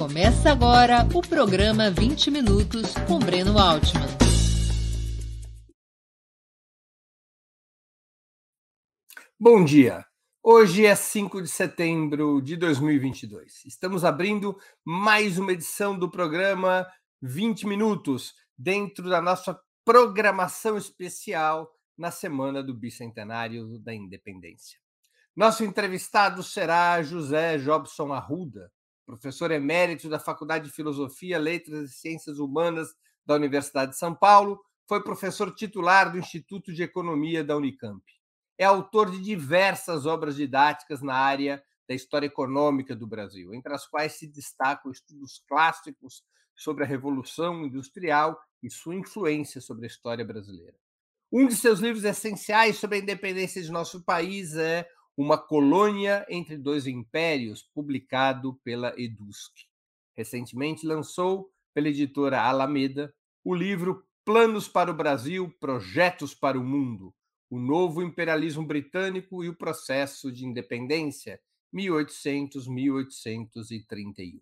[0.00, 4.08] Começa agora o programa 20 Minutos com Breno Altman.
[9.38, 10.02] Bom dia.
[10.42, 13.66] Hoje é 5 de setembro de 2022.
[13.66, 16.86] Estamos abrindo mais uma edição do programa
[17.20, 24.78] 20 Minutos, dentro da nossa programação especial na semana do bicentenário da independência.
[25.36, 28.72] Nosso entrevistado será José Jobson Arruda,
[29.10, 32.94] professor emérito da Faculdade de Filosofia, Letras e Ciências Humanas
[33.26, 38.02] da Universidade de São Paulo, foi professor titular do Instituto de Economia da Unicamp.
[38.58, 43.86] É autor de diversas obras didáticas na área da história econômica do Brasil, entre as
[43.86, 46.22] quais se destacam estudos clássicos
[46.54, 50.76] sobre a Revolução Industrial e sua influência sobre a história brasileira.
[51.32, 56.56] Um de seus livros essenciais sobre a independência de nosso país é Uma Colônia entre
[56.56, 59.52] Dois Impérios, publicado pela Edusc.
[60.16, 63.12] Recentemente lançou, pela editora Alameda,
[63.44, 67.14] o livro Planos para o Brasil, Projetos para o Mundo,
[67.48, 71.40] o novo imperialismo britânico e o processo de independência,
[71.74, 74.40] 1800-1831.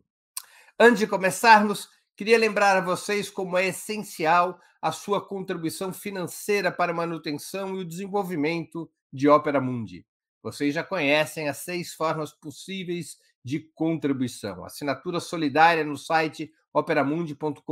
[0.79, 6.91] Antes de começarmos, Queria lembrar a vocês como é essencial a sua contribuição financeira para
[6.91, 10.05] a manutenção e o desenvolvimento de Opera Mundi.
[10.42, 14.64] Vocês já conhecem as seis formas possíveis de contribuição.
[14.64, 17.62] Assinatura solidária no site operamundi.com.br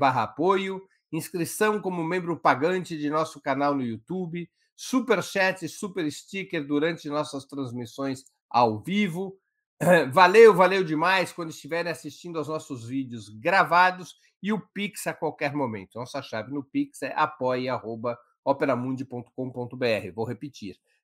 [0.00, 6.66] apoio, inscrição como membro pagante de nosso canal no YouTube, super chat e super sticker
[6.66, 9.38] durante nossas transmissões ao vivo,
[10.12, 15.52] Valeu, valeu demais quando estiverem assistindo aos nossos vídeos gravados e o Pix a qualquer
[15.54, 15.98] momento.
[15.98, 20.12] Nossa chave no Pix é apoia.operamundi.com.br.
[20.14, 20.76] Vou repetir.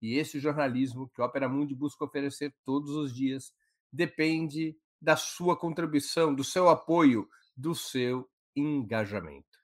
[0.00, 3.52] E esse jornalismo que a Opera Mundi busca oferecer todos os dias
[3.92, 9.60] depende da sua contribuição, do seu apoio, do seu engajamento.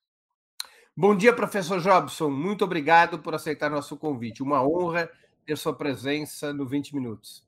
[0.96, 2.30] Bom dia, professor Jobson.
[2.30, 4.42] Muito obrigado por aceitar nosso convite.
[4.42, 5.10] Uma honra
[5.44, 7.46] ter sua presença no 20 Minutos.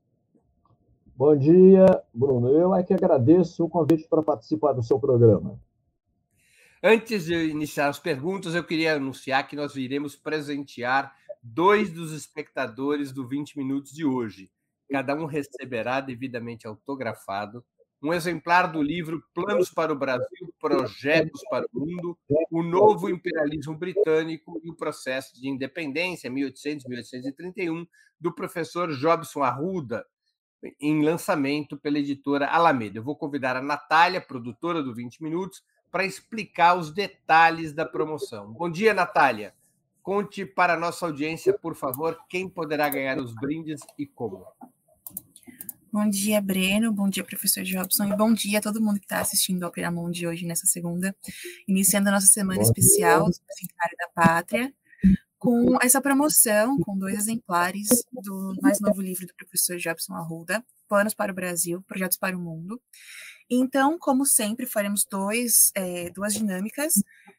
[1.16, 2.48] Bom dia, Bruno.
[2.48, 5.58] Eu é que agradeço o convite para participar do seu programa.
[6.82, 11.12] Antes de iniciar as perguntas, eu queria anunciar que nós iremos presentear
[11.54, 14.50] dois dos espectadores do 20 Minutos de hoje.
[14.90, 17.64] Cada um receberá devidamente autografado
[18.00, 22.18] um exemplar do livro Planos para o Brasil, Projetos para o Mundo,
[22.50, 27.86] o novo imperialismo britânico e o processo de independência, 1800-1831,
[28.20, 30.06] do professor Jobson Arruda,
[30.80, 32.98] em lançamento pela editora Alameda.
[32.98, 38.52] Eu vou convidar a Natália, produtora do 20 Minutos, para explicar os detalhes da promoção.
[38.52, 39.57] Bom dia, Natália.
[40.08, 44.42] Conte para a nossa audiência, por favor, quem poderá ganhar os brindes e como.
[45.92, 46.90] Bom dia, Breno.
[46.90, 48.04] Bom dia, professor Jobson.
[48.04, 51.14] E bom dia a todo mundo que está assistindo ao Opera Mundi hoje, nessa segunda,
[51.68, 54.74] iniciando a nossa semana bom especial do Centenário da Pátria,
[55.38, 61.12] com essa promoção, com dois exemplares do mais novo livro do professor Jobson Arruda, Planos
[61.12, 62.80] para o Brasil, Projetos para o Mundo.
[63.50, 66.94] Então, como sempre, faremos dois, é, duas dinâmicas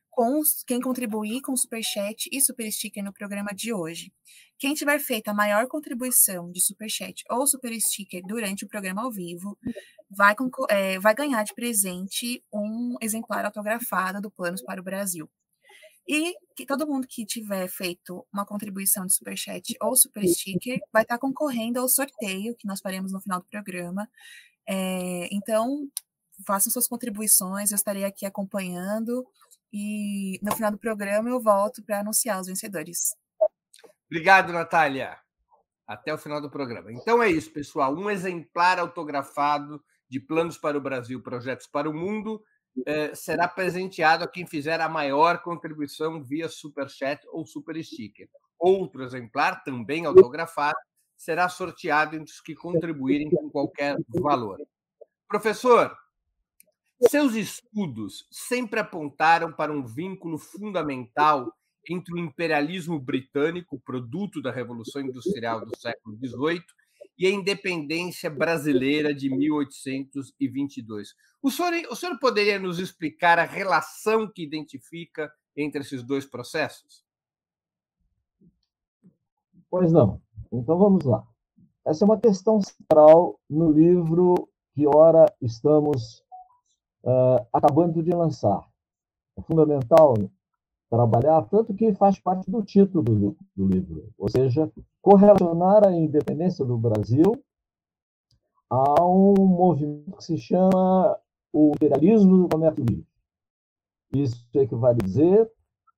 [0.10, 4.12] com quem contribuir com Superchat e Super Sticker no programa de hoje.
[4.58, 9.12] Quem tiver feito a maior contribuição de Superchat ou Super Sticker durante o programa ao
[9.12, 9.58] vivo
[10.10, 10.36] vai,
[10.70, 15.30] é, vai ganhar de presente um exemplar autografado do Planos para o Brasil.
[16.08, 21.04] E que todo mundo que tiver feito uma contribuição de Superchat ou Super Sticker vai
[21.04, 24.10] estar concorrendo ao sorteio que nós faremos no final do programa.
[24.68, 25.88] É, então,
[26.46, 29.26] façam suas contribuições, eu estarei aqui acompanhando
[29.72, 33.16] e no final do programa eu volto para anunciar os vencedores.
[34.10, 35.18] Obrigado, Natália.
[35.88, 36.92] Até o final do programa.
[36.92, 37.96] Então é isso, pessoal.
[37.96, 42.44] Um exemplar autografado de Planos para o Brasil, Projetos para o Mundo,
[42.86, 48.28] eh, será presenteado a quem fizer a maior contribuição via Superchat ou Super Sticker.
[48.58, 50.78] Outro exemplar, também autografado,
[51.18, 54.58] será sorteado entre os que contribuírem com qualquer valor.
[55.28, 55.96] Professor,
[57.08, 61.54] seus estudos sempre apontaram para um vínculo fundamental
[61.90, 66.64] entre o imperialismo britânico, produto da Revolução Industrial do século XVIII,
[67.18, 71.14] e a independência brasileira de 1822.
[71.42, 77.04] O senhor, o senhor poderia nos explicar a relação que identifica entre esses dois processos?
[79.70, 80.22] Pois não.
[80.52, 81.26] Então vamos lá.
[81.86, 86.24] Essa é uma questão central no livro que ora estamos
[87.04, 88.68] uh, acabando de lançar.
[89.38, 90.16] É fundamental
[90.90, 96.66] trabalhar, tanto que faz parte do título do, do livro, ou seja, correlacionar a independência
[96.66, 97.42] do Brasil
[98.70, 101.18] a um movimento que se chama
[101.54, 103.08] o imperialismo do comércio livre.
[104.14, 105.52] Isso equivale a dizer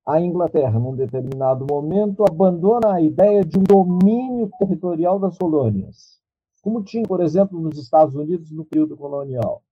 [0.05, 6.19] a Inglaterra, num determinado momento, abandona a ideia de um domínio territorial das colônias,
[6.61, 9.63] como tinha, por exemplo, nos Estados Unidos no período colonial,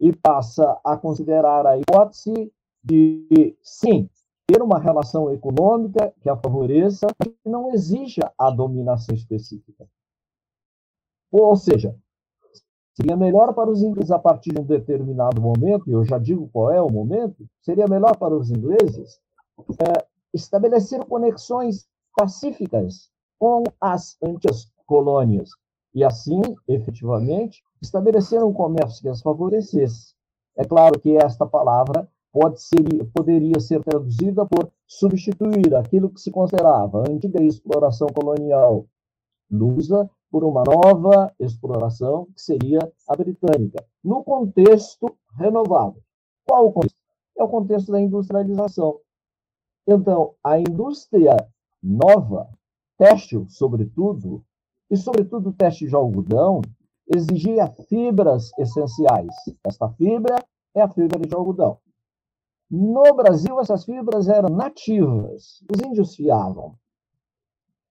[0.00, 2.52] e passa a considerar a hipótese
[2.82, 4.08] de, sim,
[4.46, 9.86] ter uma relação econômica que a favoreça, que não exija a dominação específica.
[11.30, 11.94] Ou seja,
[12.94, 16.48] seria melhor para os ingleses, a partir de um determinado momento, e eu já digo
[16.48, 19.20] qual é o momento, seria melhor para os ingleses
[19.86, 21.86] é, estabelecer conexões
[22.16, 25.50] pacíficas com as antigas colônias
[25.94, 30.14] e assim, efetivamente, estabelecer um comércio que as favorecesse.
[30.56, 36.30] É claro que esta palavra pode ser, poderia ser traduzida por substituir aquilo que se
[36.30, 38.86] considerava a antiga exploração colonial
[39.50, 46.02] lusa por uma nova exploração que seria a britânica, no contexto renovado.
[46.46, 46.98] Qual o contexto?
[47.36, 49.00] É o contexto da industrialização.
[49.86, 51.36] Então, a indústria
[51.82, 52.48] nova,
[52.98, 54.44] têxtil, sobretudo,
[54.90, 56.60] e sobretudo teste de algodão,
[57.14, 59.34] exigia fibras essenciais.
[59.64, 60.36] Esta fibra
[60.74, 61.78] é a fibra de algodão.
[62.70, 66.74] No Brasil, essas fibras eram nativas, os índios fiavam.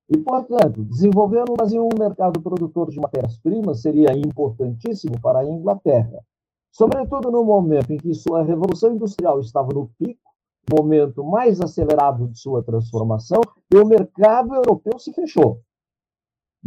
[0.10, 6.24] E, portanto, desenvolver no Brasil um mercado produtor de matérias-primas seria importantíssimo para a Inglaterra,
[6.72, 10.28] sobretudo no momento em que sua revolução industrial estava no pico
[10.70, 13.42] momento mais acelerado de sua transformação,
[13.74, 15.62] e o mercado europeu se fechou.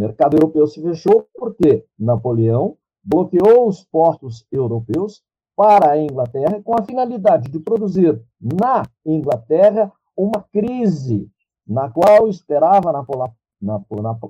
[0.01, 5.23] O mercado europeu se fechou porque Napoleão bloqueou os portos europeus
[5.55, 11.31] para a Inglaterra com a finalidade de produzir na Inglaterra uma crise
[11.69, 12.91] na qual esperava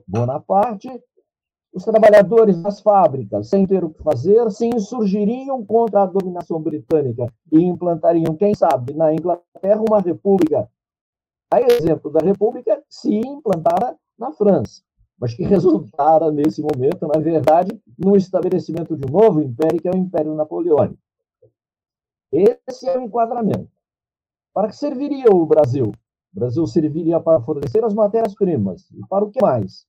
[0.08, 0.88] Bonaparte
[1.72, 7.32] os trabalhadores das fábricas, sem ter o que fazer, se insurgiriam contra a dominação britânica
[7.52, 10.68] e implantariam, quem sabe, na Inglaterra uma república.
[11.48, 14.82] A exemplo da república se implantara na França,
[15.20, 19.90] mas que resultara, nesse momento, na verdade, no estabelecimento de um novo império, que é
[19.90, 20.98] o Império Napoleônico.
[22.32, 23.70] Esse é o enquadramento.
[24.54, 25.92] Para que serviria o Brasil?
[26.34, 28.90] O Brasil serviria para fornecer as matérias-primas.
[28.92, 29.86] E para o que mais?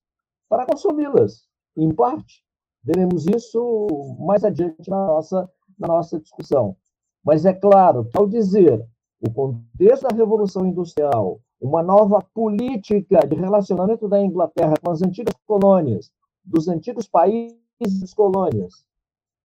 [0.49, 1.47] Para consumi-las
[1.77, 2.43] em parte.
[2.83, 3.87] Veremos isso
[4.19, 5.49] mais adiante na nossa,
[5.79, 6.75] na nossa discussão.
[7.23, 8.85] Mas é claro que, ao dizer
[9.21, 15.35] o contexto da Revolução Industrial, uma nova política de relacionamento da Inglaterra com as antigas
[15.45, 16.11] colônias,
[16.43, 18.83] dos antigos países colônias,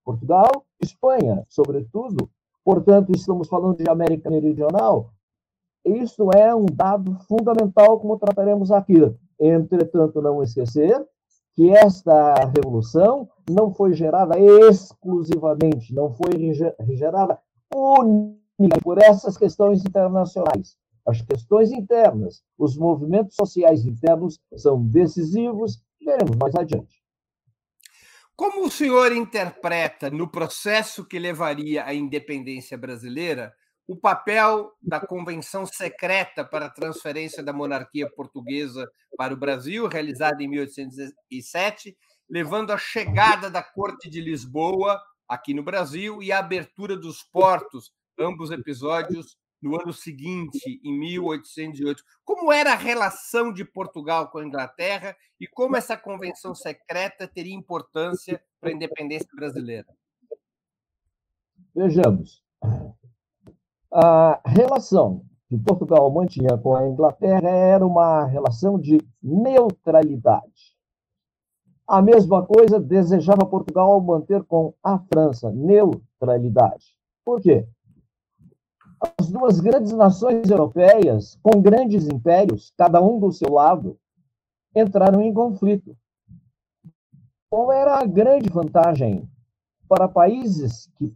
[0.02, 2.30] Portugal, Espanha, sobretudo,
[2.64, 5.10] portanto, estamos falando de América Meridional,
[5.84, 8.96] isso é um dado fundamental, como trataremos aqui.
[9.38, 11.06] Entretanto, não esquecer
[11.54, 16.52] que esta revolução não foi gerada exclusivamente, não foi
[16.96, 17.38] gerada
[17.72, 20.76] única por essas questões internacionais.
[21.06, 27.01] As questões internas, os movimentos sociais internos são decisivos, veremos mais adiante.
[28.34, 33.55] Como o senhor interpreta no processo que levaria à independência brasileira
[33.89, 40.43] o papel da convenção secreta para a transferência da monarquia portuguesa para o Brasil, realizada
[40.43, 41.96] em 1807,
[42.29, 47.93] levando à chegada da Corte de Lisboa aqui no Brasil e a abertura dos portos,
[48.19, 52.03] ambos episódios no ano seguinte, em 1808.
[52.25, 57.55] Como era a relação de Portugal com a Inglaterra e como essa convenção secreta teria
[57.55, 59.86] importância para a independência brasileira?
[61.75, 62.43] Vejamos.
[63.93, 70.77] A relação que Portugal mantinha com a Inglaterra era uma relação de neutralidade.
[71.86, 76.96] A mesma coisa desejava Portugal manter com a França, neutralidade.
[77.25, 77.67] Por quê?
[79.19, 83.98] As duas grandes nações europeias, com grandes impérios, cada um do seu lado,
[84.74, 85.96] entraram em conflito.
[87.50, 89.29] Qual era a grande vantagem
[89.88, 91.10] para países que,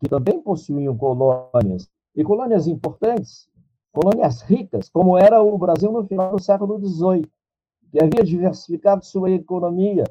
[0.00, 3.48] que também possuíam colônias e colônias importantes,
[3.92, 7.30] colônias ricas, como era o Brasil no final do século XVIII,
[7.90, 10.04] que havia diversificado sua economia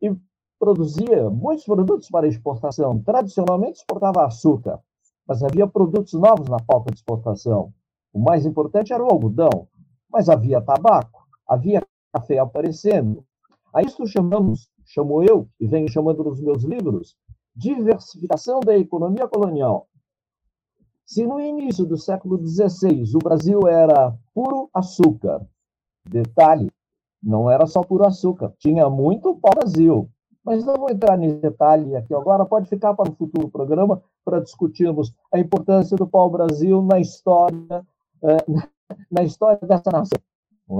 [0.00, 0.14] e
[0.58, 3.00] produzia muitos produtos para exportação.
[3.02, 4.80] Tradicionalmente exportava açúcar,
[5.28, 7.72] mas havia produtos novos na pauta de exportação.
[8.12, 9.68] O mais importante era o algodão,
[10.10, 11.82] mas havia tabaco, havia
[12.12, 13.22] café aparecendo.
[13.74, 17.14] A isso chamamos, chamo eu, e venho chamando nos meus livros,
[17.54, 19.86] diversificação da economia colonial.
[21.04, 25.46] Se no início do século XVI o Brasil era puro açúcar,
[26.08, 26.70] detalhe,
[27.22, 30.08] não era só puro açúcar, tinha muito pau-brasil.
[30.48, 34.40] Mas não vou entrar nesse detalhe aqui agora, pode ficar para o futuro programa para
[34.40, 37.86] discutirmos a importância do pau-brasil na história,
[38.22, 38.46] eh,
[39.12, 40.18] na história dessa nação,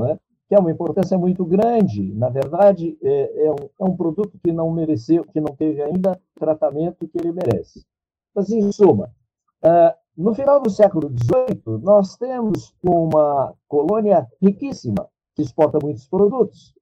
[0.07, 0.19] é?
[0.49, 2.15] que é uma importância muito grande.
[2.15, 6.19] Na verdade, é, é, um, é um produto que não mereceu, que não teve ainda
[6.35, 7.85] tratamento que ele merece.
[8.35, 9.11] Mas, em suma,
[9.63, 16.75] uh, no final do século XVIII, nós temos uma colônia riquíssima, que exporta muitos produtos,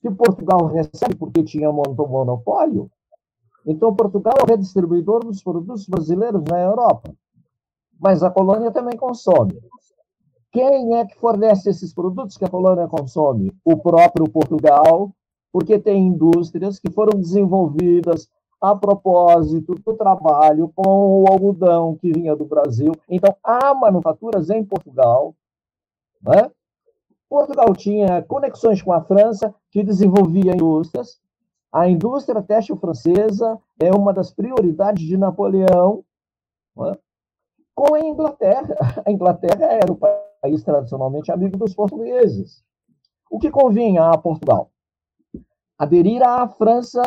[0.00, 2.90] que Portugal recebe porque tinha monopólio.
[3.66, 7.12] Então, Portugal é o redistribuidor dos produtos brasileiros na Europa.
[7.98, 9.60] Mas a colônia também consome.
[10.50, 13.52] Quem é que fornece esses produtos que a colônia consome?
[13.64, 15.12] O próprio Portugal,
[15.52, 18.28] porque tem indústrias que foram desenvolvidas
[18.60, 22.92] a propósito do trabalho com o algodão que vinha do Brasil.
[23.08, 25.34] Então, há manufaturas em Portugal.
[26.22, 26.50] Né?
[27.30, 31.20] Portugal tinha conexões com a França, que desenvolvia indústrias.
[31.72, 36.04] A indústria têxtil francesa é uma das prioridades de Napoleão.
[36.76, 36.98] Né?
[37.72, 38.74] Com a Inglaterra.
[39.06, 42.64] A Inglaterra era o país tradicionalmente amigo dos portugueses.
[43.30, 44.72] O que convinha a Portugal?
[45.78, 47.00] Aderir à França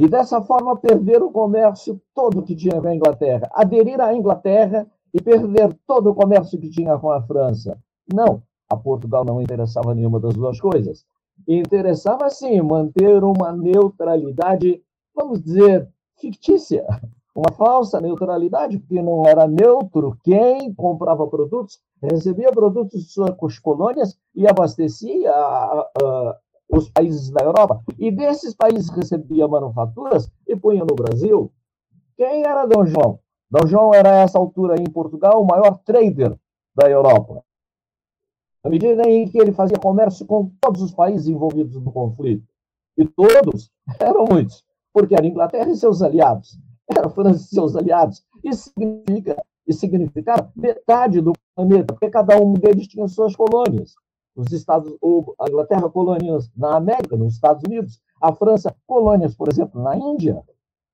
[0.00, 3.50] e dessa forma perder o comércio todo que tinha com a Inglaterra.
[3.52, 7.78] Aderir à Inglaterra e perder todo o comércio que tinha com a França.
[8.12, 11.04] Não, a Portugal não interessava nenhuma das duas coisas.
[11.46, 14.82] Interessava sim manter uma neutralidade,
[15.14, 15.88] vamos dizer,
[16.20, 16.84] fictícia,
[17.34, 24.18] uma falsa neutralidade, porque não era neutro quem comprava produtos, recebia produtos de suas colônias
[24.34, 26.36] e abastecia a, a,
[26.68, 27.80] os países da Europa.
[27.98, 31.52] E desses países recebia manufaturas e punha no Brasil.
[32.16, 33.20] Quem era Dom João?
[33.50, 36.36] Dom João era, a essa altura, em Portugal, o maior trader
[36.74, 37.42] da Europa.
[38.68, 42.46] À medida em que ele fazia comércio com todos os países envolvidos no conflito.
[42.98, 47.74] E todos eram muitos, porque era Inglaterra e seus aliados, era a França e seus
[47.74, 48.22] aliados.
[48.44, 53.94] Isso significa e significar metade do planeta, porque cada um deles tinha suas colônias
[54.36, 54.94] os Estados,
[55.40, 60.44] a Inglaterra colônias na América, nos Estados Unidos, a França colônias, por exemplo, na Índia.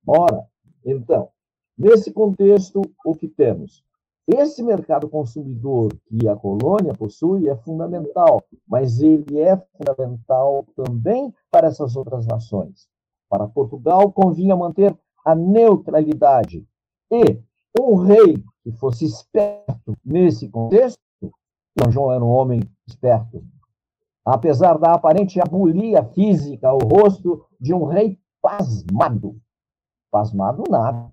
[0.06, 0.46] Ora,
[0.86, 1.28] então,
[1.76, 3.84] nesse contexto, o que temos?
[4.26, 11.68] Esse mercado consumidor que a colônia possui é fundamental, mas ele é fundamental também para
[11.68, 12.88] essas outras nações.
[13.28, 16.66] Para Portugal, convinha manter a neutralidade.
[17.10, 17.38] E
[17.78, 20.98] um rei que fosse esperto nesse contexto
[21.78, 23.44] São João era um homem esperto.
[24.24, 29.36] Apesar da aparente abulia física, o rosto de um rei pasmado.
[30.10, 31.12] Pasmado nada.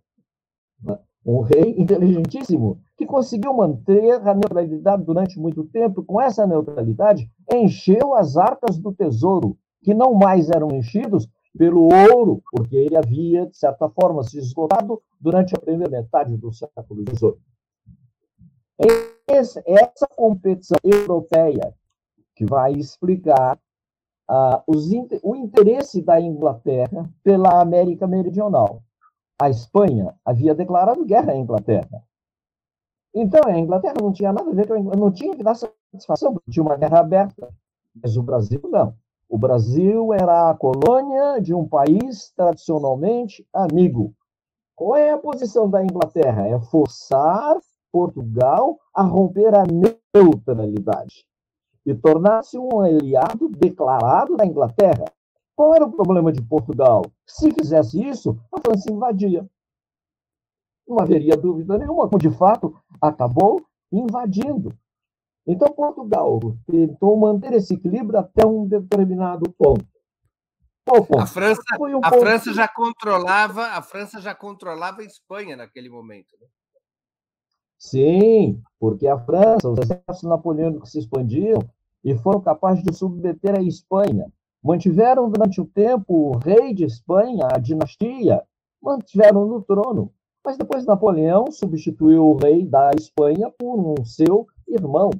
[1.25, 6.03] Um rei inteligentíssimo, que conseguiu manter a neutralidade durante muito tempo.
[6.03, 11.27] Com essa neutralidade, encheu as arcas do tesouro, que não mais eram enchidos
[11.57, 16.53] pelo ouro, porque ele havia, de certa forma, se esgotado durante a primeira metade do
[16.53, 17.37] século XVIII.
[19.27, 21.73] Essa competição europeia
[22.35, 23.57] que vai explicar
[24.29, 24.87] uh, os,
[25.23, 28.83] o interesse da Inglaterra pela América Meridional.
[29.41, 32.03] A Espanha havia declarado guerra à Inglaterra.
[33.13, 35.55] Então, a Inglaterra não tinha nada a ver com a Inglaterra, não tinha que dar
[35.55, 37.49] satisfação, porque tinha uma guerra aberta.
[38.01, 38.95] Mas o Brasil não.
[39.27, 44.13] O Brasil era a colônia de um país tradicionalmente amigo.
[44.75, 46.47] Qual é a posição da Inglaterra?
[46.47, 47.57] É forçar
[47.91, 49.63] Portugal a romper a
[50.13, 51.25] neutralidade
[51.85, 55.05] e tornar-se um aliado declarado da Inglaterra.
[55.55, 57.03] Qual era o problema de Portugal?
[57.25, 59.47] Se fizesse isso, a França invadia.
[60.91, 64.77] Não haveria dúvida nenhuma, como de fato acabou invadindo.
[65.47, 69.85] Então Portugal tentou manter esse equilíbrio até um determinado ponto.
[70.83, 71.17] ponto?
[71.17, 72.19] A França, um a ponto...
[72.19, 76.35] França já controlava, a França já controlava a Espanha naquele momento.
[76.41, 76.47] Né?
[77.77, 81.61] Sim, porque a França, os exércitos napoleônicos se expandiam
[82.03, 84.29] e foram capazes de submeter a Espanha.
[84.61, 88.43] Mantiveram durante o tempo o rei de Espanha, a dinastia,
[88.81, 90.13] mantiveram no trono.
[90.43, 95.11] Mas depois Napoleão substituiu o rei da Espanha por um seu irmão,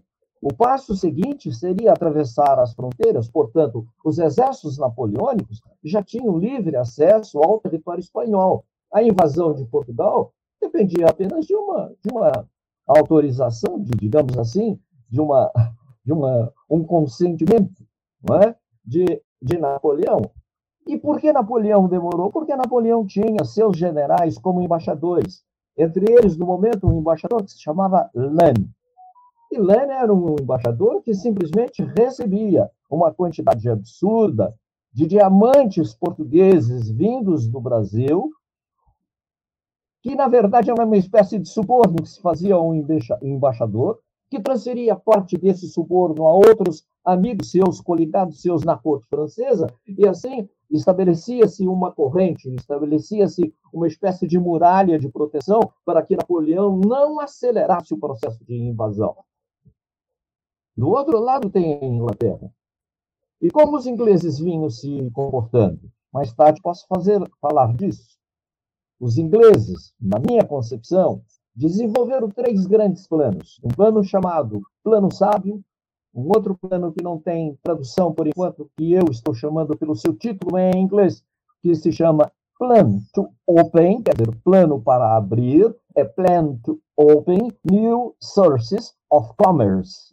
[0.42, 7.38] O passo seguinte seria atravessar as fronteiras, portanto, os exércitos napoleônicos já tinham livre acesso
[7.38, 8.66] ao território espanhol.
[8.92, 12.50] A invasão de Portugal dependia apenas de uma, de uma
[12.88, 15.52] autorização, de, digamos assim, de, uma,
[16.04, 17.86] de uma, um consentimento
[18.28, 18.56] não é?
[18.84, 20.32] de, de Napoleão.
[20.88, 22.32] E por que Napoleão demorou?
[22.32, 25.44] Porque Napoleão tinha seus generais como embaixadores.
[25.78, 28.68] Entre eles, no momento, um embaixador que se chamava Lannes.
[29.52, 34.54] E Lannes era um embaixador que simplesmente recebia uma quantidade absurda
[34.94, 38.30] de diamantes portugueses vindos do Brasil,
[40.02, 42.74] que na verdade era uma espécie de suborno que se fazia a um
[43.22, 49.68] embaixador, que transferia parte desse suborno a outros amigos seus, coligados seus na corte francesa,
[49.86, 56.78] e assim estabelecia-se uma corrente, estabelecia-se uma espécie de muralha de proteção para que Napoleão
[56.78, 59.16] não acelerasse o processo de invasão.
[60.76, 62.52] Do outro lado tem a Inglaterra.
[63.42, 65.92] E como os ingleses vinham se comportando?
[66.14, 68.18] Mais tarde posso fazer, falar disso.
[69.00, 71.24] Os ingleses, na minha concepção,
[71.56, 73.60] desenvolveram três grandes planos.
[73.64, 75.64] Um plano chamado Plano Sábio,
[76.14, 80.14] um outro plano que não tem tradução por enquanto, que eu estou chamando pelo seu
[80.14, 81.24] título em inglês,
[81.62, 87.52] que se chama Plan to Open, quer dizer, plano para abrir, é Plan to Open
[87.64, 90.12] New Sources of Commerce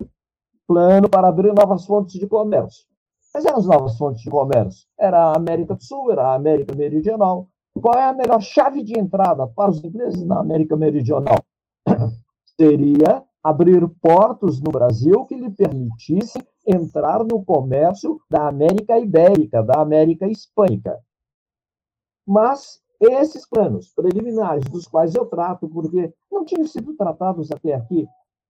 [0.68, 2.84] plano para abrir novas fontes de comércio.
[3.32, 4.86] Quais eram as novas fontes de comércio?
[4.98, 7.48] Era a América do Sul, era a América Meridional.
[7.80, 11.38] Qual é a melhor chave de entrada para os ingleses na América Meridional?
[12.60, 19.80] Seria abrir portos no Brasil que lhe permitissem entrar no comércio da América Ibérica, da
[19.80, 20.98] América Hispânica.
[22.26, 28.06] Mas esses planos preliminares, dos quais eu trato, porque não tinham sido tratados até aqui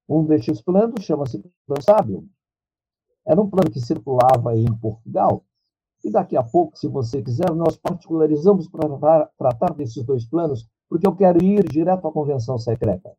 [0.09, 2.25] um destes planos chama-se Plano Sábio.
[3.27, 5.45] Era um plano que circulava em Portugal.
[6.03, 11.07] E daqui a pouco, se você quiser, nós particularizamos para tratar desses dois planos, porque
[11.07, 13.15] eu quero ir direto à convenção secreta.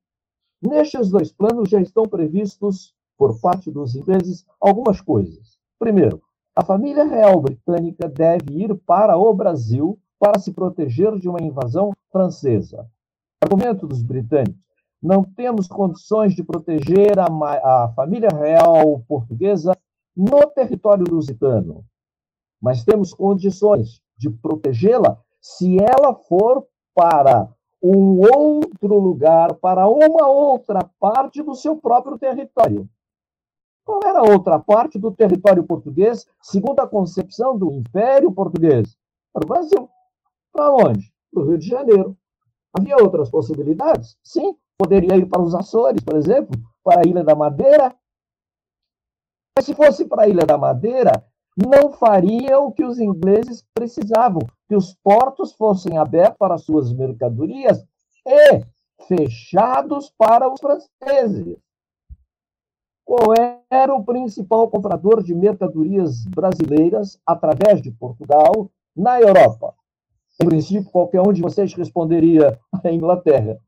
[0.62, 5.58] Nestes dois planos já estão previstos, por parte dos ingleses, algumas coisas.
[5.78, 6.22] Primeiro,
[6.56, 11.94] a família real britânica deve ir para o Brasil para se proteger de uma invasão
[12.12, 12.90] francesa.
[13.42, 14.60] Argumento dos britânicos
[15.02, 17.28] não temos condições de proteger a,
[17.86, 19.74] a família real portuguesa
[20.16, 21.86] no território lusitano,
[22.62, 27.50] mas temos condições de protegê-la se ela for para
[27.82, 32.88] um outro lugar, para uma outra parte do seu próprio território.
[33.86, 38.98] Qual era a outra parte do território português, segundo a concepção do Império Português?
[39.34, 39.90] Para o Brasil.
[40.52, 41.12] Para onde?
[41.34, 42.18] Para o Rio de Janeiro.
[42.74, 44.18] Havia outras possibilidades?
[44.24, 47.94] Sim, Poderia ir para os Açores, por exemplo, para a Ilha da Madeira.
[49.54, 51.12] Mas se fosse para a Ilha da Madeira,
[51.68, 57.84] não faria o que os ingleses precisavam, que os portos fossem abertos para suas mercadorias
[58.26, 58.64] e
[59.08, 61.58] fechados para os franceses.
[63.04, 63.34] Qual
[63.70, 69.74] era o principal comprador de mercadorias brasileiras através de Portugal na Europa?
[70.42, 73.60] Em princípio, qualquer um de vocês responderia a Inglaterra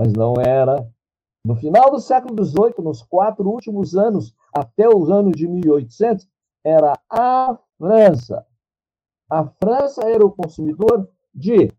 [0.00, 0.88] mas não era.
[1.44, 6.26] No final do século XVIII, nos quatro últimos anos, até os anos de 1800,
[6.64, 8.46] era a França.
[9.28, 11.72] A França era o consumidor de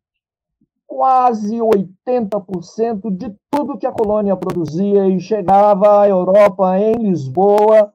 [0.87, 7.93] quase 80% de tudo que a colônia produzia e chegava à Europa em Lisboa.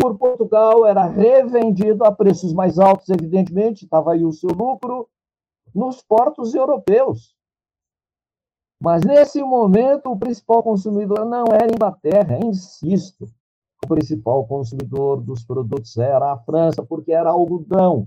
[0.00, 5.08] Por Portugal era revendido a preços mais altos, evidentemente, estava aí o seu lucro,
[5.74, 7.34] nos portos europeus.
[8.82, 13.26] Mas nesse momento, o principal consumidor não era Inglaterra, insisto.
[13.82, 18.06] O principal consumidor dos produtos era a França, porque era algodão.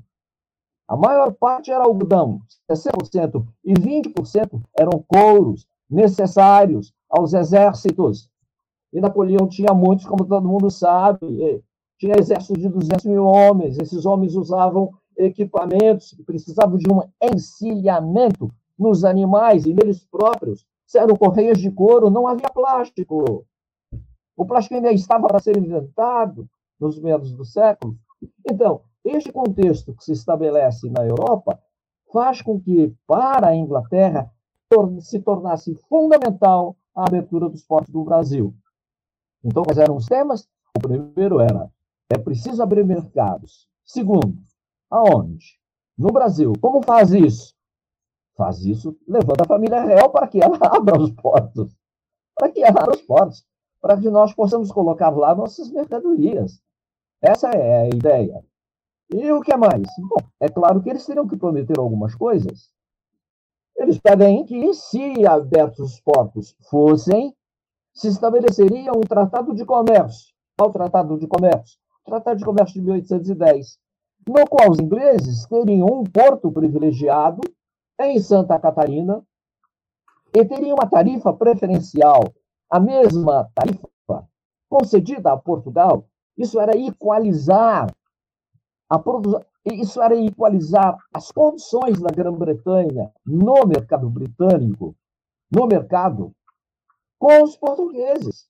[0.88, 8.30] A maior parte era algodão, 60%, e 20% eram couros necessários aos exércitos.
[8.92, 11.64] E Napoleão tinha muitos, como todo mundo sabe,
[11.98, 13.80] tinha exércitos de 200 mil homens.
[13.80, 20.66] Esses homens usavam equipamentos que precisavam de um encilhamento nos animais e neles próprios.
[20.86, 23.46] Se eram correias de couro, não havia plástico.
[24.36, 26.48] O plástico ainda estava para ser inventado
[26.80, 27.96] nos meados do século.
[28.50, 31.60] Então, este contexto que se estabelece na Europa
[32.12, 34.32] faz com que, para a Inglaterra,
[35.02, 38.56] se tornasse fundamental a abertura dos portos do Brasil.
[39.44, 40.48] Então, quais eram os temas?
[40.78, 41.72] O primeiro era:
[42.10, 43.68] é preciso abrir mercados.
[43.86, 44.38] Segundo,
[44.90, 45.60] aonde?
[45.98, 46.54] No Brasil.
[46.60, 47.54] Como faz isso?
[48.36, 51.76] faz isso, levando a família real para que ela abra os portos.
[52.36, 53.46] Para que ela abra os portos.
[53.84, 56.58] Para que nós possamos colocar lá nossas mercadorias.
[57.22, 58.42] Essa é a ideia.
[59.14, 59.86] E o que mais?
[60.00, 62.70] Bom, é claro que eles teriam que prometer algumas coisas.
[63.76, 67.36] Eles pedem que, se abertos os portos fossem,
[67.94, 70.34] se estabeleceria um tratado de comércio.
[70.58, 71.78] Qual tratado de comércio?
[72.06, 73.78] Tratado de comércio de 1810,
[74.26, 77.42] no qual os ingleses teriam um porto privilegiado
[78.00, 79.22] em Santa Catarina
[80.34, 82.34] e teriam uma tarifa preferencial,
[82.74, 84.28] a mesma tarifa
[84.68, 86.08] concedida a Portugal.
[86.36, 87.86] Isso era equalizar
[88.90, 94.96] a produção, isso era equalizar as condições da Grã-Bretanha no mercado britânico,
[95.52, 96.34] no mercado,
[97.20, 98.50] com os portugueses.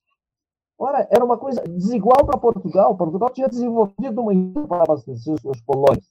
[0.79, 2.95] Ora, era uma coisa desigual para Portugal.
[2.95, 6.09] Portugal tinha desenvolvido uma indústria para abastecer suas colônias.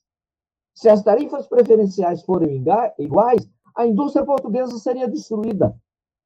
[0.75, 2.63] Se as tarifas preferenciais forem
[2.99, 5.75] iguais, a indústria portuguesa seria destruída,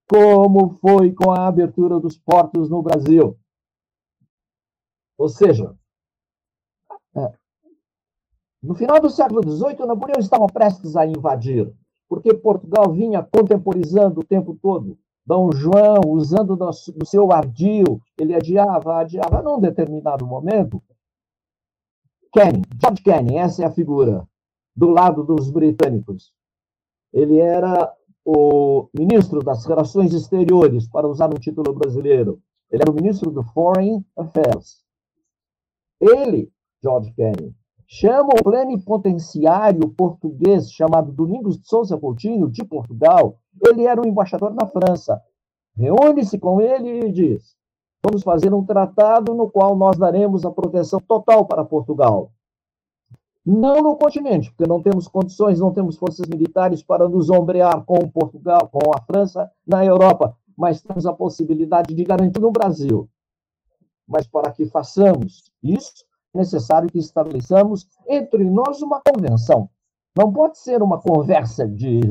[0.08, 3.38] como foi com a abertura dos portos no Brasil.
[5.18, 5.76] Ou seja,
[7.16, 7.34] é,
[8.62, 11.74] no final do século XVIII, Napoleão estava prestes a invadir,
[12.08, 14.98] porque Portugal vinha contemporizando o tempo todo.
[15.26, 20.82] Dom João, usando do seu ardil, ele adiava, adiava, num determinado momento.
[22.34, 24.26] Canning, George Canning, essa é a figura,
[24.76, 26.32] do lado dos britânicos.
[27.12, 27.94] Ele era
[28.30, 32.42] o ministro das Relações Exteriores, para usar um título brasileiro.
[32.70, 34.84] Ele era o ministro do Foreign Affairs.
[36.02, 36.52] Ele,
[36.84, 37.56] George Canning,
[37.88, 43.40] chama o plenipotenciário português chamado Domingos de Souza Coutinho, de Portugal.
[43.66, 45.22] Ele era o embaixador na França.
[45.78, 47.56] Reúne-se com ele e diz:
[48.04, 52.34] Vamos fazer um tratado no qual nós daremos a proteção total para Portugal.
[53.50, 57.98] Não no continente, porque não temos condições, não temos forças militares para nos ombrear com
[58.10, 63.10] Portugal, com a França na Europa, mas temos a possibilidade de garantir no Brasil.
[64.06, 69.70] Mas para que façamos isso, necessário que estabeleçamos entre nós uma convenção.
[70.14, 72.02] Não pode ser uma conversa de.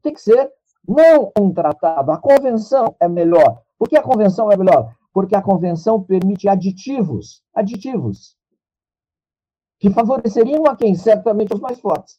[0.00, 0.48] Tem que ser
[0.86, 2.12] não um tratado.
[2.12, 3.62] A convenção é melhor.
[3.76, 4.94] Por que a convenção é melhor?
[5.12, 7.42] Porque a convenção permite aditivos.
[7.52, 8.37] Aditivos.
[9.78, 10.94] Que favoreceriam a quem?
[10.94, 12.18] Certamente os mais fortes.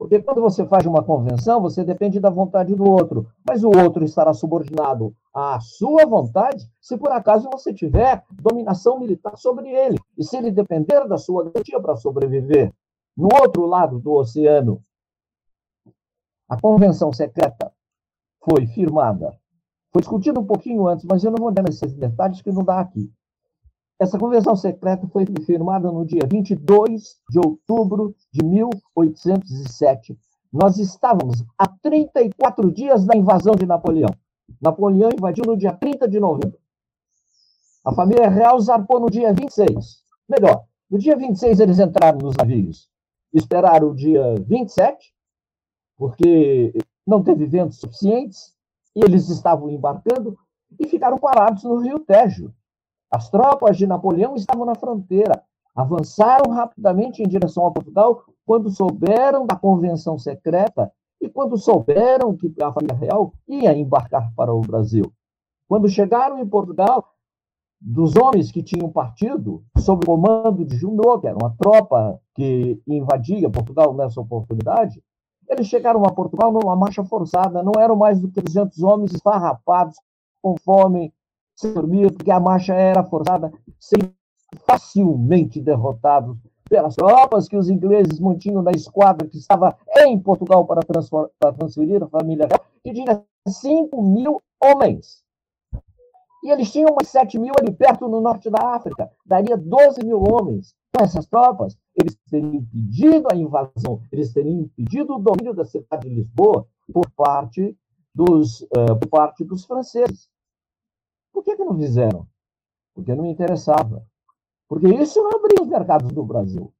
[0.00, 4.02] Porque quando você faz uma convenção, você depende da vontade do outro, mas o outro
[4.02, 10.24] estará subordinado à sua vontade se por acaso você tiver dominação militar sobre ele, e
[10.24, 12.72] se ele depender da sua garantia para sobreviver.
[13.14, 14.82] No outro lado do oceano,
[16.48, 17.70] a convenção secreta
[18.42, 19.38] foi firmada.
[19.92, 22.80] Foi discutida um pouquinho antes, mas eu não vou dar nesses detalhes que não dá
[22.80, 23.12] aqui.
[24.00, 30.18] Essa convenção secreta foi firmada no dia 22 de outubro de 1807.
[30.50, 34.08] Nós estávamos a 34 dias da invasão de Napoleão.
[34.58, 36.58] Napoleão invadiu no dia 30 de novembro.
[37.84, 40.02] A família real zarpou no dia 26.
[40.26, 42.88] Melhor, no dia 26 eles entraram nos navios.
[43.34, 45.12] Esperaram o dia 27,
[45.98, 46.72] porque
[47.06, 48.54] não teve ventos suficientes,
[48.96, 50.38] e eles estavam embarcando
[50.78, 52.50] e ficaram parados no Rio Tejo.
[53.10, 55.42] As tropas de Napoleão estavam na fronteira,
[55.74, 62.52] avançaram rapidamente em direção a Portugal quando souberam da convenção secreta e quando souberam que
[62.62, 65.12] a família real ia embarcar para o Brasil.
[65.68, 67.12] Quando chegaram em Portugal,
[67.80, 72.80] dos homens que tinham partido, sob o comando de Junot, que era uma tropa que
[72.86, 75.02] invadia Portugal nessa oportunidade,
[75.48, 79.96] eles chegaram a Portugal numa marcha forçada, não eram mais do que 200 homens esfarrapados,
[80.42, 81.12] com fome,
[81.60, 84.12] sem dormir, porque a marcha era forçada, seriam
[84.66, 86.36] facilmente derrotados
[86.68, 90.80] pelas tropas que os ingleses mantinham na esquadra que estava em Portugal para,
[91.38, 95.22] para transferir a família real, que tinha 5 mil homens.
[96.42, 100.22] E eles tinham mais 7 mil ali perto no norte da África, daria 12 mil
[100.22, 100.74] homens.
[100.96, 106.08] Com essas tropas, eles teriam impedido a invasão, eles teriam impedido o domínio da cidade
[106.08, 107.76] de Lisboa por parte
[108.14, 110.28] dos, uh, por parte dos franceses.
[111.32, 112.26] Por que, que não fizeram?
[112.94, 114.06] Porque não interessava.
[114.68, 116.72] Porque isso não abria os mercados do Brasil.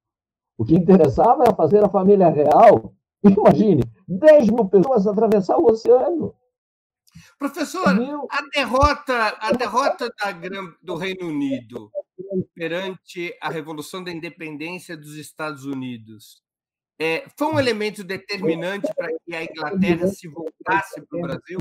[0.56, 6.34] O que interessava era fazer a família real, imagine, 10 mil pessoas atravessar o oceano.
[7.38, 10.32] Professor, a derrota, a derrota da,
[10.80, 11.90] do Reino Unido
[12.54, 16.40] perante a Revolução da Independência dos Estados Unidos
[17.00, 21.58] é, foi um elemento determinante para que a Inglaterra se voltasse para o Brasil?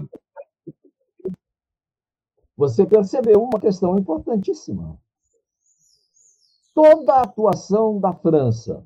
[2.60, 5.00] Você percebeu uma questão importantíssima.
[6.76, 8.86] Toda a atuação da França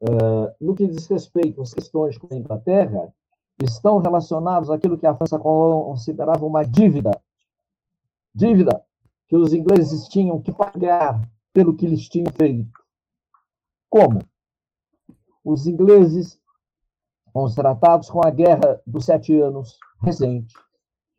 [0.00, 3.14] uh, no que diz respeito às questões com a Inglaterra
[3.62, 7.12] estão relacionados àquilo que a França considerava uma dívida.
[8.34, 8.84] Dívida
[9.28, 12.72] que os ingleses tinham que pagar pelo que eles tinham feito.
[13.88, 14.18] Como?
[15.44, 16.40] Os ingleses,
[17.32, 20.52] com os tratados com a Guerra dos Sete Anos recente,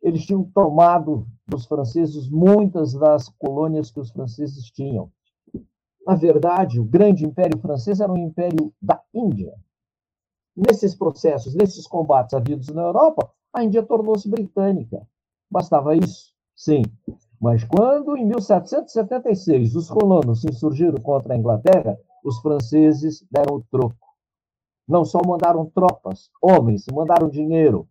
[0.04, 5.10] eles tinham tomado dos franceses muitas das colônias que os franceses tinham.
[6.06, 9.54] Na verdade, o grande império francês era um império da Índia.
[10.54, 15.08] Nesses processos, nesses combates havidos na Europa, a Índia tornou-se britânica.
[15.50, 16.34] Bastava isso?
[16.54, 16.82] Sim.
[17.40, 23.64] Mas quando, em 1776, os colonos se insurgiram contra a Inglaterra, os franceses deram o
[23.70, 23.96] troco.
[24.86, 27.88] Não só mandaram tropas, homens, mandaram dinheiro.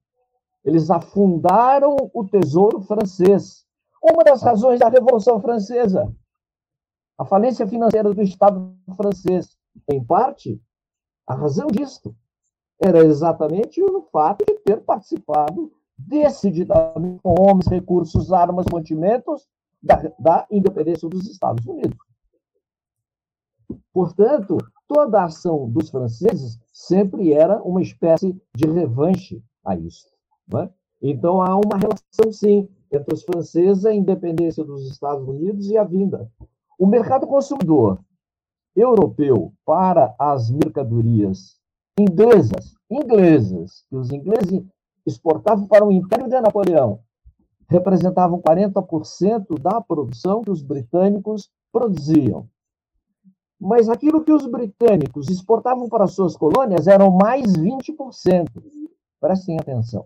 [0.63, 3.65] Eles afundaram o tesouro francês.
[4.02, 6.13] Uma das razões da Revolução Francesa
[7.17, 9.58] a falência financeira do Estado francês.
[9.91, 10.62] Em parte,
[11.28, 12.15] a razão disto
[12.80, 19.47] era exatamente o fato de ter participado decididamente com homens, recursos, armas, mantimentos
[19.82, 21.97] da, da independência dos Estados Unidos.
[23.93, 30.12] Portanto, toda a ação dos franceses sempre era uma espécie de revanche a isso.
[30.56, 30.69] É?
[31.01, 35.84] Então, há uma relação, sim, entre os franceses, a independência dos Estados Unidos e a
[35.84, 36.29] vinda
[36.77, 37.99] o mercado consumidor
[38.75, 41.58] europeu para as mercadorias
[41.97, 44.65] inglesas, inglesas, que os ingleses
[45.06, 46.99] exportavam para o Império de Napoleão,
[47.69, 52.49] representavam 40% da produção que os britânicos produziam.
[53.60, 58.47] Mas aquilo que os britânicos exportavam para suas colônias eram mais 20%.
[59.21, 60.06] Prestem atenção.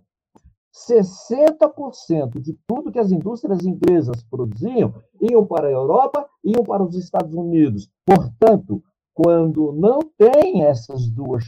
[0.85, 6.95] 60% de tudo que as indústrias inglesas produziam iam para a Europa, iam para os
[6.95, 7.89] Estados Unidos.
[8.05, 11.43] Portanto, quando não tem essas duas,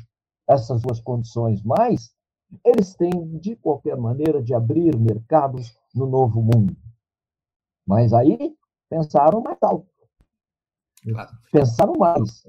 [0.48, 2.12] essas duas condições mais,
[2.66, 6.76] eles têm, de qualquer maneira, de abrir mercados no novo mundo.
[7.86, 8.56] Mas aí
[8.90, 9.88] pensaram mais alto.
[11.52, 12.48] Pensaram mais.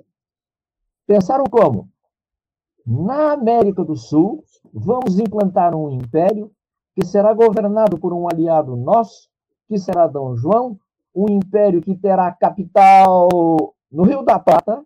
[1.07, 1.90] Pensaram como?
[2.87, 6.51] Na América do Sul, vamos implantar um império
[7.01, 9.31] que será governado por um aliado nosso,
[9.67, 10.79] que será Dom João,
[11.15, 13.27] um império que terá capital
[13.91, 14.85] no Rio da Prata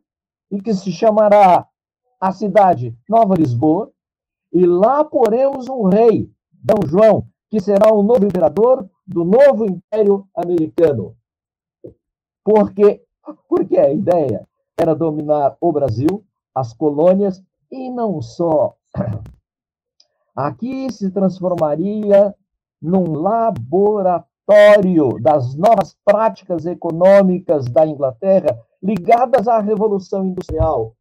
[0.48, 1.66] e que se chamará
[2.20, 3.90] a cidade Nova Lisboa,
[4.52, 10.24] e lá poremos um rei, Dom João, que será o novo imperador do novo império
[10.36, 11.16] americano.
[12.44, 13.02] Porque,
[13.48, 14.46] porque a ideia
[14.78, 16.24] era dominar o Brasil,
[16.54, 18.76] as colônias, e não só
[20.34, 22.34] Aqui se transformaria
[22.82, 30.96] num laboratório das novas práticas econômicas da Inglaterra ligadas à Revolução Industrial.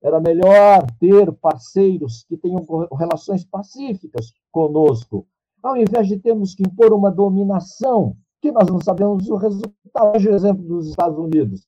[0.00, 2.64] Era melhor ter parceiros que tenham
[2.96, 5.26] relações pacíficas conosco,
[5.60, 10.12] ao invés de termos que impor uma dominação que nós não sabemos o resultado.
[10.12, 11.66] Veja o exemplo dos Estados Unidos.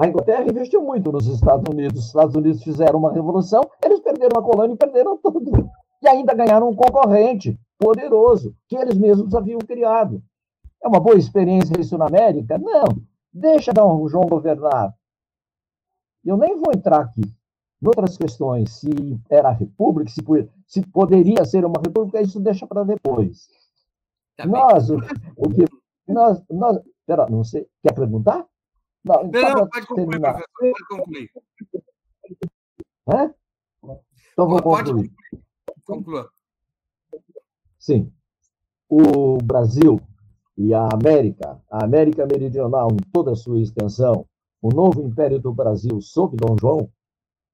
[0.00, 2.00] A Inglaterra investiu muito nos Estados Unidos.
[2.00, 5.40] Os Estados Unidos fizeram uma revolução, eles perderam a colônia e perderam tudo
[6.02, 10.22] e ainda ganharam um concorrente poderoso, que eles mesmos haviam criado.
[10.82, 12.58] É uma boa experiência isso na América?
[12.58, 12.84] Não.
[13.32, 14.94] Deixa Dom João governar.
[16.24, 17.22] Eu nem vou entrar aqui
[17.80, 18.90] em outras questões, se
[19.30, 20.20] era república, se,
[20.66, 23.48] se poderia ser uma república, isso deixa para depois.
[24.36, 24.96] Tá nós, o,
[25.36, 25.64] o, que
[26.06, 28.44] nós, nós, pera, não sei, quer perguntar?
[29.04, 31.30] Não, não, não pode concluir, professor, pode concluir.
[33.08, 33.34] Hã?
[34.32, 34.62] Então vou concluir.
[34.62, 35.47] Pode concluir.
[35.88, 36.28] Conclua.
[37.78, 38.12] Sim.
[38.86, 39.98] O Brasil
[40.54, 44.26] e a América, a América Meridional em toda a sua extensão,
[44.60, 46.90] o novo Império do Brasil sob Dom João,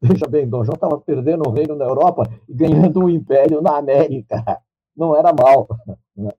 [0.03, 3.79] veja bem, Dom João estava perdendo o reino na Europa e ganhando um império na
[3.79, 4.43] América.
[4.97, 5.69] Não era mal.
[6.17, 6.33] Né?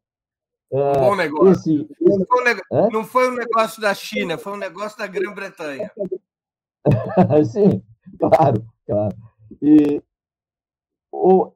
[0.72, 1.52] Um bom negócio.
[1.52, 2.18] Esse, esse...
[2.20, 5.90] Não, foi um negócio não, foi um negócio da China, foi um negócio da Grã-Bretanha.
[7.46, 7.82] Sim,
[8.20, 9.16] claro, claro.
[9.62, 10.02] E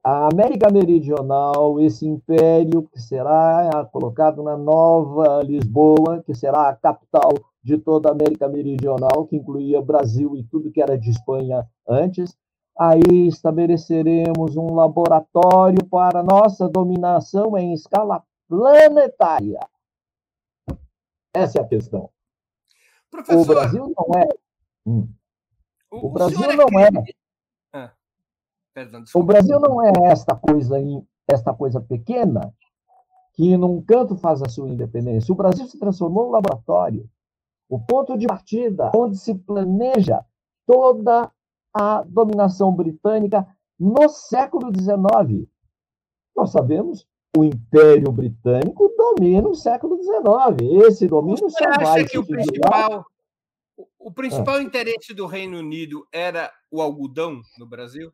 [0.04, 7.32] a América Meridional, esse império que será colocado na Nova Lisboa, que será a capital
[7.64, 12.36] de toda a América Meridional, que incluía Brasil e tudo que era de Espanha antes.
[12.80, 19.60] Aí estabeleceremos um laboratório para nossa dominação em escala planetária.
[21.34, 22.10] Essa é a questão.
[23.12, 24.28] Professor, o Brasil não é.
[24.86, 25.08] Hum.
[25.92, 26.90] O, o Brasil não é
[28.74, 30.78] Perdão, o Brasil não é esta coisa,
[31.28, 32.54] esta coisa pequena
[33.34, 35.32] que num canto faz a sua independência.
[35.32, 37.10] O Brasil se transformou em laboratório,
[37.70, 40.24] o ponto de partida onde se planeja
[40.66, 41.32] toda
[41.74, 43.48] a dominação britânica
[43.80, 45.48] no século XIX.
[46.36, 50.88] Nós sabemos o Império Britânico domina o século XIX.
[50.88, 53.06] Esse domínio Você só acha que o principal,
[53.98, 54.62] o principal ah.
[54.62, 58.12] interesse do Reino Unido era o algodão no Brasil?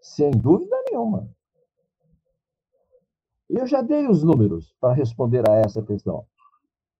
[0.00, 1.28] Sem dúvida nenhuma.
[3.48, 6.24] Eu já dei os números para responder a essa questão.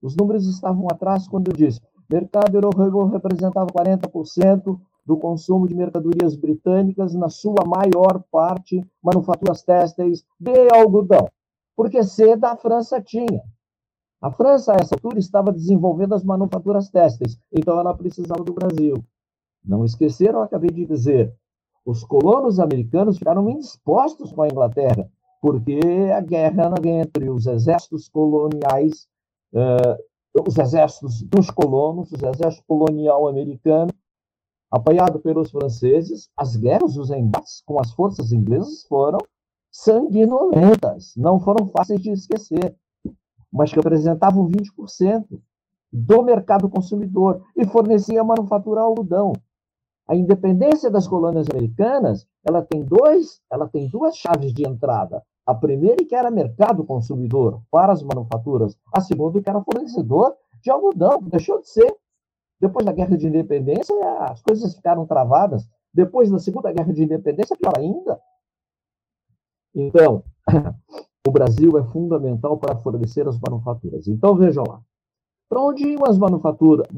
[0.03, 6.37] Os números estavam atrás quando eu disse: mercado europeu representava 40% do consumo de mercadorias
[6.37, 11.29] britânicas, na sua maior parte manufaturas têxteis de algodão,
[11.77, 13.43] porque seda a França tinha.
[14.21, 19.03] A França, a essa altura, estava desenvolvendo as manufaturas têxteis, então ela precisava do Brasil.
[19.65, 21.35] Não esqueceram, acabei de dizer,
[21.85, 25.09] os colonos americanos ficaram indispostos com a Inglaterra,
[25.41, 25.81] porque
[26.15, 29.09] a guerra entre os exércitos coloniais,
[29.55, 33.91] uh, os exércitos dos colonos, os exércitos colonial americano
[34.71, 39.19] Apoiado pelos franceses, as guerras, os embates com as forças inglesas foram
[39.69, 42.77] sanguinolentas, não foram fáceis de esquecer,
[43.53, 45.27] mas que representavam 20%
[45.93, 49.33] do mercado consumidor e fornecia manufatura algodão.
[50.11, 55.23] A independência das colônias americanas, ela tem dois, ela tem duas chaves de entrada.
[55.47, 60.69] A primeira que era mercado consumidor para as manufaturas, a segunda que era fornecedor de
[60.69, 61.97] algodão, deixou de ser
[62.61, 65.69] depois da Guerra de Independência, as coisas ficaram travadas.
[65.95, 68.21] Depois da Segunda Guerra de Independência, pior ainda.
[69.73, 70.25] Então,
[71.25, 74.09] o Brasil é fundamental para fornecer as manufaturas.
[74.09, 74.83] Então, vejam lá.
[75.49, 76.89] Para onde iam as manufaturas?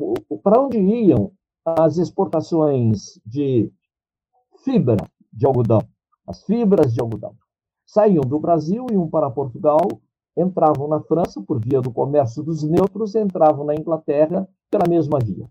[0.42, 1.30] Para onde iam
[1.64, 3.72] as exportações de
[4.64, 4.96] fibra
[5.32, 5.80] de algodão?
[6.26, 7.34] As fibras de algodão.
[7.86, 9.80] Saíam do Brasil, iam para Portugal,
[10.36, 15.48] entravam na França por via do comércio dos neutros, entravam na Inglaterra pela mesma via.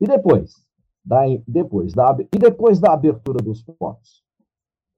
[0.00, 0.66] E depois,
[1.04, 4.22] da, depois da, e depois da abertura dos portos,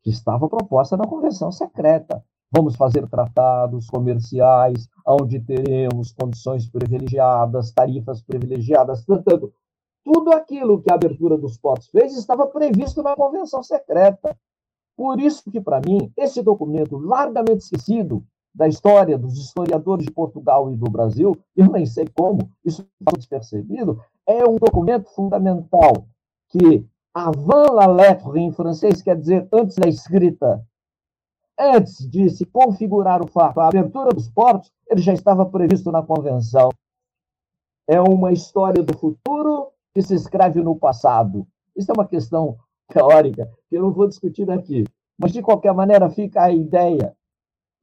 [0.02, 8.22] que estava proposta na convenção secreta, vamos fazer tratados comerciais, onde teremos condições privilegiadas, tarifas
[8.22, 9.52] privilegiadas, portanto,
[10.04, 14.36] tudo aquilo que a abertura dos portos fez estava previsto na convenção secreta.
[14.96, 18.22] Por isso que, para mim, esse documento largamente esquecido
[18.54, 23.18] da história dos historiadores de Portugal e do Brasil, eu nem sei como, isso passou
[23.18, 26.06] despercebido, é um documento fundamental
[26.50, 30.64] que avant la lettre em francês quer dizer antes da escrita.
[31.58, 36.02] Antes de se configurar o fato, a abertura dos portos, ele já estava previsto na
[36.02, 36.68] convenção.
[37.86, 41.46] É uma história do futuro que se escreve no passado.
[41.76, 42.56] Isso é uma questão
[42.88, 44.84] teórica que eu não vou discutir aqui.
[45.16, 47.14] Mas, de qualquer maneira, fica a ideia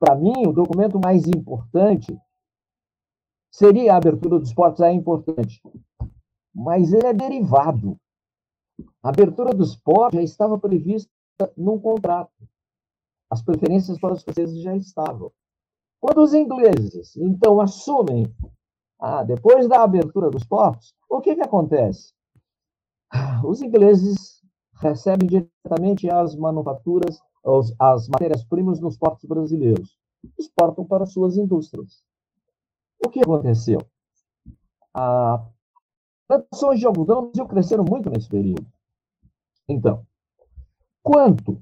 [0.02, 2.20] para mim, o documento mais importante
[3.52, 5.62] seria a abertura dos portos, é importante,
[6.56, 7.96] mas ele é derivado.
[9.04, 11.12] A abertura dos portos já estava prevista
[11.56, 12.34] num contrato.
[13.32, 15.32] As preferências para os franceses já estavam.
[16.02, 18.26] Quando os ingleses, então, assumem,
[19.00, 22.14] ah, depois da abertura dos portos, o que, que acontece?
[23.44, 24.42] Os ingleses
[24.74, 27.20] recebem diretamente as manufaturas
[27.80, 29.98] as matérias-primas nos portos brasileiros.
[30.38, 32.04] Exportam para suas indústrias.
[33.04, 33.80] O que aconteceu?
[34.94, 35.42] As
[36.28, 38.66] plantações de algodão cresceram muito nesse período.
[39.68, 40.06] Então,
[41.02, 41.62] quanto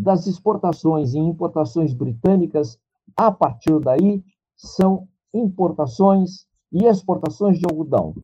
[0.00, 2.78] das exportações e importações britânicas,
[3.16, 4.24] a partir daí,
[4.56, 8.14] são importações e exportações de algodão.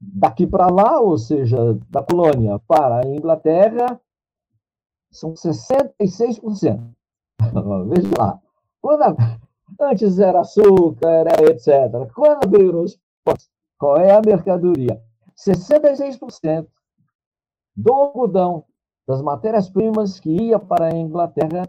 [0.00, 1.56] Daqui para lá, ou seja,
[1.88, 4.00] da colônia para a Inglaterra,
[5.10, 6.40] são 66%.
[7.88, 8.40] Veja lá.
[8.84, 12.12] A, antes era açúcar, era etc.
[12.14, 13.48] Quando abriram os postos,
[13.78, 15.00] qual é a mercadoria?
[15.36, 16.66] 66%
[17.76, 18.64] do algodão,
[19.06, 21.68] das matérias-primas que ia para a Inglaterra,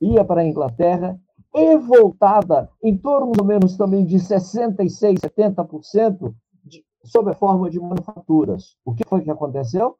[0.00, 1.18] ia para a Inglaterra
[1.54, 7.78] e voltada em torno, ou menos, também de 66%, 70% de, sob a forma de
[7.80, 8.76] manufaturas.
[8.84, 9.96] O que foi que aconteceu?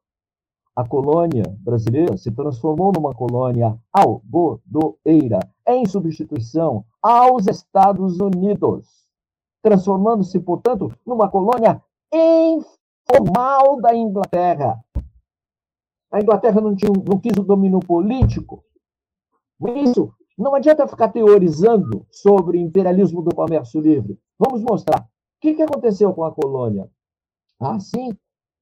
[0.76, 8.88] a colônia brasileira se transformou numa colônia algodoeira, em substituição aos Estados Unidos,
[9.62, 11.80] transformando-se, portanto, numa colônia
[12.12, 14.84] informal da Inglaterra.
[16.14, 18.64] A Inglaterra não, tinha, não quis o domínio político.
[19.82, 24.18] Isso não adianta ficar teorizando sobre o imperialismo do comércio livre.
[24.38, 25.00] Vamos mostrar.
[25.00, 25.06] O
[25.40, 26.88] que, que aconteceu com a colônia?
[27.58, 28.10] Assim,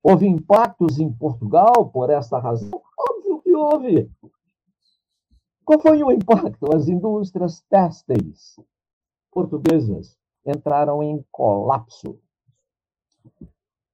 [0.03, 2.83] Houve impactos em Portugal por essa razão?
[2.99, 4.11] Óbvio que houve.
[5.65, 6.75] Qual foi o impacto?
[6.75, 8.57] As indústrias têxteis
[9.31, 12.19] portuguesas entraram em colapso.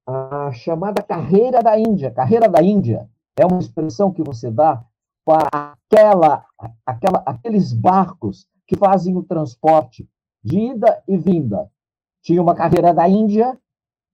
[0.07, 2.09] A chamada carreira da Índia.
[2.09, 3.07] Carreira da Índia
[3.39, 4.83] é uma expressão que você dá
[5.25, 6.45] para aquela,
[6.85, 10.07] aquela, aqueles barcos que fazem o transporte
[10.43, 11.69] de ida e vinda.
[12.21, 13.57] Tinha uma carreira da Índia,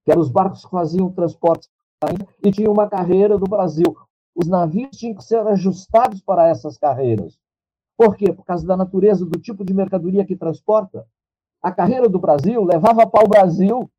[0.03, 1.67] que eram os barcos que faziam o transporte
[2.01, 3.95] da Índia, e tinha uma carreira do Brasil.
[4.35, 7.39] Os navios tinham que ser ajustados para essas carreiras.
[7.97, 8.31] Por quê?
[8.31, 11.07] Por causa da natureza do tipo de mercadoria que transporta.
[11.61, 13.89] A carreira do Brasil levava para o Brasil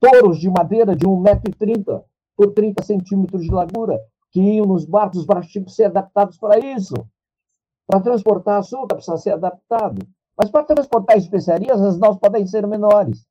[0.00, 2.02] touros de madeira de 1,30m
[2.36, 4.00] por 30 centímetros de largura,
[4.32, 6.94] que iam nos barcos, os barcos tinham que ser adaptados para isso.
[7.86, 10.06] Para transportar açúcar, precisa ser adaptado.
[10.36, 13.26] Mas para transportar especiarias, as naus podem ser menores.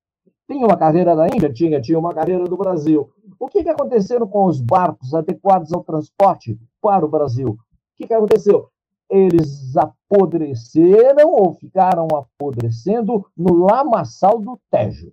[0.48, 1.52] Tinha uma carreira da Índia?
[1.52, 1.82] Tinha.
[1.82, 3.10] Tinha uma carreira do Brasil.
[3.40, 7.50] O que, que aconteceu com os barcos adequados ao transporte para o Brasil?
[7.50, 7.58] O
[7.96, 8.70] que, que aconteceu?
[9.10, 15.12] Eles apodreceram ou ficaram apodrecendo no lamaçal do Tejo.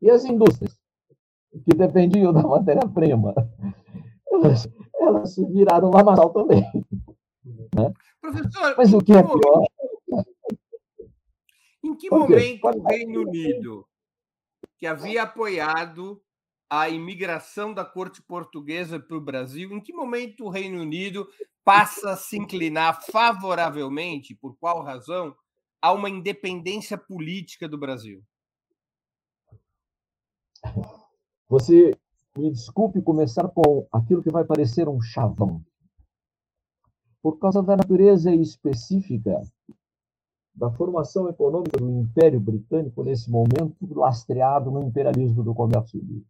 [0.00, 0.78] E as indústrias,
[1.64, 3.34] que dependiam da matéria-prima,
[4.32, 4.68] elas,
[5.00, 6.62] elas se viraram lamaçal também.
[7.74, 7.92] Né?
[8.20, 9.64] Professor, Mas o que é pior.
[11.82, 13.86] Em que momento o Reino Unido,
[14.76, 16.22] que havia apoiado
[16.68, 21.26] a imigração da corte portuguesa para o Brasil, em que momento o Reino Unido
[21.64, 25.34] passa a se inclinar favoravelmente, por qual razão,
[25.80, 28.22] a uma independência política do Brasil?
[31.48, 31.96] Você
[32.38, 35.60] me desculpe começar com aquilo que vai parecer um chavão.
[37.20, 39.42] Por causa da natureza específica
[40.54, 46.26] da formação econômica do Império Britânico nesse momento, lastreado no imperialismo do comércio livre.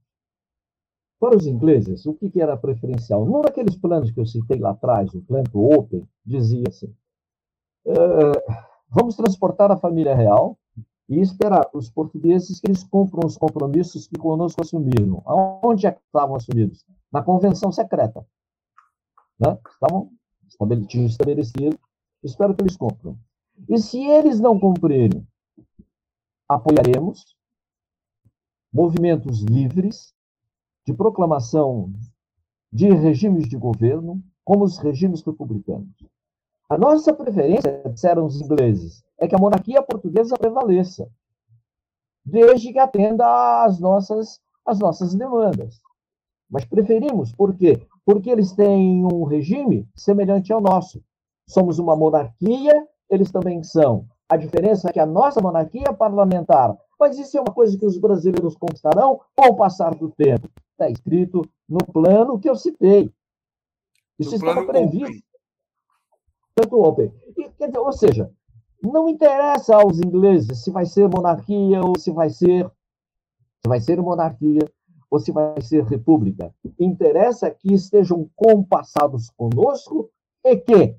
[1.20, 3.24] Para os ingleses, o que era preferencial?
[3.24, 6.94] Num daqueles planos que eu citei lá atrás, o plano Open, dizia assim:
[7.86, 8.54] uh,
[8.88, 10.57] vamos transportar a família real
[11.08, 15.22] e esperar os portugueses que eles cumpram os compromissos que conosco assumiram.
[15.24, 16.84] Aonde é que estavam assumidos?
[17.10, 18.26] Na convenção secreta.
[19.40, 19.58] Né?
[19.70, 20.10] Estavam
[20.46, 21.78] estabelecidos, estabelecido.
[22.22, 23.18] Espero que eles cumpram.
[23.68, 25.26] E se eles não cumprirem,
[26.48, 27.36] apoiaremos
[28.72, 30.14] movimentos livres
[30.86, 31.92] de proclamação
[32.72, 35.88] de regimes de governo, como os regimes republicanos.
[36.68, 41.08] A nossa preferência, disseram os ingleses, é que a monarquia portuguesa prevaleça,
[42.24, 45.80] desde que atenda às nossas, às nossas demandas.
[46.48, 47.86] Mas preferimos, por quê?
[48.04, 51.02] Porque eles têm um regime semelhante ao nosso.
[51.46, 54.06] Somos uma monarquia, eles também são.
[54.28, 56.76] A diferença é que a nossa monarquia é parlamentar.
[56.98, 60.48] Mas isso é uma coisa que os brasileiros conquistarão com o passar do tempo.
[60.72, 63.10] Está escrito no plano que eu citei.
[64.18, 65.22] Isso estava previsto.
[66.54, 67.12] Tanto ontem.
[67.36, 68.30] E, dizer, ou seja,
[68.82, 72.70] não interessa aos ingleses se vai ser monarquia ou se vai ser
[73.60, 74.60] se vai ser monarquia
[75.10, 76.54] ou se vai ser república.
[76.78, 80.10] Interessa que estejam compassados conosco
[80.44, 80.96] e que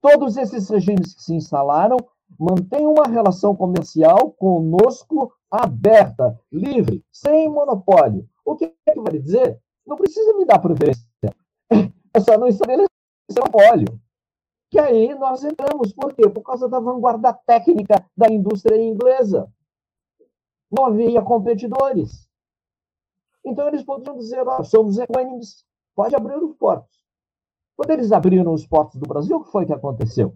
[0.00, 1.96] todos esses regimes que se instalaram
[2.38, 8.28] mantenham uma relação comercial conosco aberta, livre, sem monopólio.
[8.44, 9.60] O que, é que vai dizer?
[9.84, 11.04] Não precisa me dar preferência.
[12.12, 12.88] É só não estabelecer
[13.30, 14.00] monopólio
[14.70, 15.92] que aí nós entramos.
[15.92, 16.28] Por quê?
[16.28, 19.52] Por causa da vanguarda técnica da indústria inglesa.
[20.70, 22.28] Não havia competidores.
[23.44, 25.64] Então eles podiam dizer, oh, somos equânimes,
[25.94, 27.00] pode abrir os portos.
[27.76, 30.34] Quando eles abriram os portos do Brasil, o que foi que aconteceu?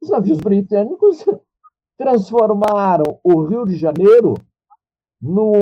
[0.00, 1.24] Os navios britânicos
[1.98, 4.34] transformaram o Rio de Janeiro
[5.20, 5.52] no,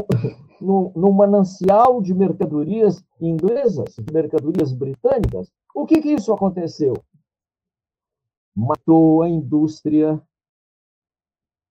[0.61, 5.51] no, no manancial de mercadorias inglesas, mercadorias britânicas.
[5.75, 6.95] O que, que isso aconteceu?
[8.57, 10.21] Matou a indústria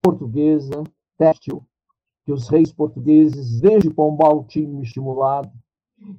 [0.04, 0.84] portuguesa
[1.18, 1.66] têxtil,
[2.24, 5.52] que os reis portugueses, desde Pombal, tinham estimulado,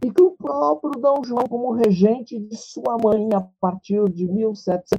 [0.05, 4.99] e que o próprio Dom João, como regente de sua mãe, a partir de 1700,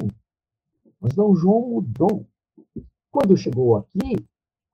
[0.99, 2.27] Mas Dom João mudou.
[3.09, 4.17] Quando chegou aqui,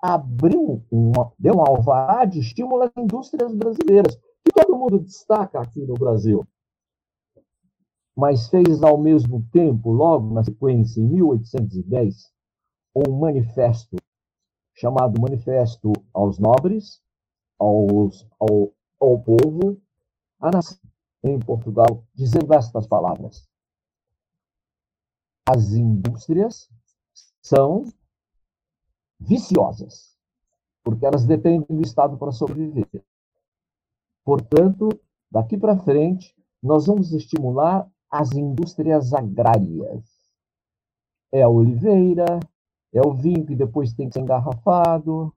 [0.06, 5.80] abriu, uma, deu um alvará de estímulo às indústrias brasileiras, que todo mundo destaca aqui
[5.80, 6.46] no Brasil.
[8.14, 12.30] Mas fez ao mesmo tempo, logo na sequência, em 1810,
[12.94, 13.96] um manifesto
[14.76, 17.02] chamado Manifesto aos Nobres,
[17.58, 19.80] aos, ao, ao povo,
[20.38, 20.78] a nação
[21.24, 23.48] em Portugal, dizendo estas palavras:
[25.48, 26.70] As indústrias
[27.42, 27.86] são
[29.24, 30.16] viciosas,
[30.84, 33.04] porque elas dependem do Estado para sobreviver.
[34.24, 34.90] Portanto,
[35.32, 40.04] daqui para frente, nós vamos estimular as indústrias agrárias.
[41.32, 42.40] É a oliveira,
[42.94, 45.34] é o vinho que depois tem que ser engarrafado.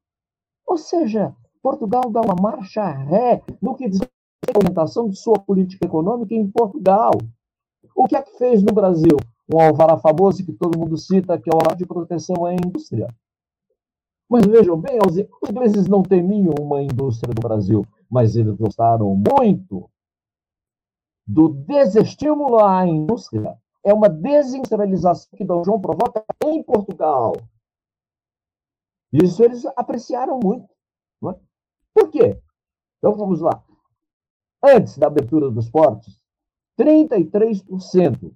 [0.67, 5.87] Ou seja, Portugal dá uma marcha ré no que diz a orientação de sua política
[5.87, 7.13] econômica em Portugal.
[7.95, 9.17] O que é que fez no Brasil?
[9.53, 13.09] Um alvará famoso que todo mundo cita, que é o alvará de proteção à indústria.
[14.29, 15.17] Mas vejam bem, os
[15.49, 19.89] ingleses não temiam uma indústria do Brasil, mas eles gostaram muito
[21.27, 23.57] do desestímulo à indústria.
[23.85, 27.35] É uma desindustrialização que Dom João provoca em Portugal.
[29.13, 30.69] Isso eles apreciaram muito.
[31.25, 31.39] É?
[31.95, 32.41] Por quê?
[32.99, 33.63] Então vamos lá.
[34.63, 36.21] Antes da abertura dos portos,
[36.79, 38.33] 33%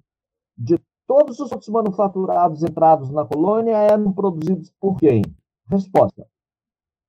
[0.56, 5.22] de todos os produtos manufaturados entrados na colônia eram produzidos por quem?
[5.70, 6.26] Resposta: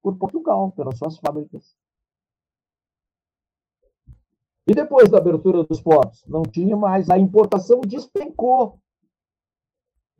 [0.01, 1.76] por Portugal, pelas suas fábricas.
[4.68, 8.80] E depois da abertura dos portos, não tinha mais, a importação despencou.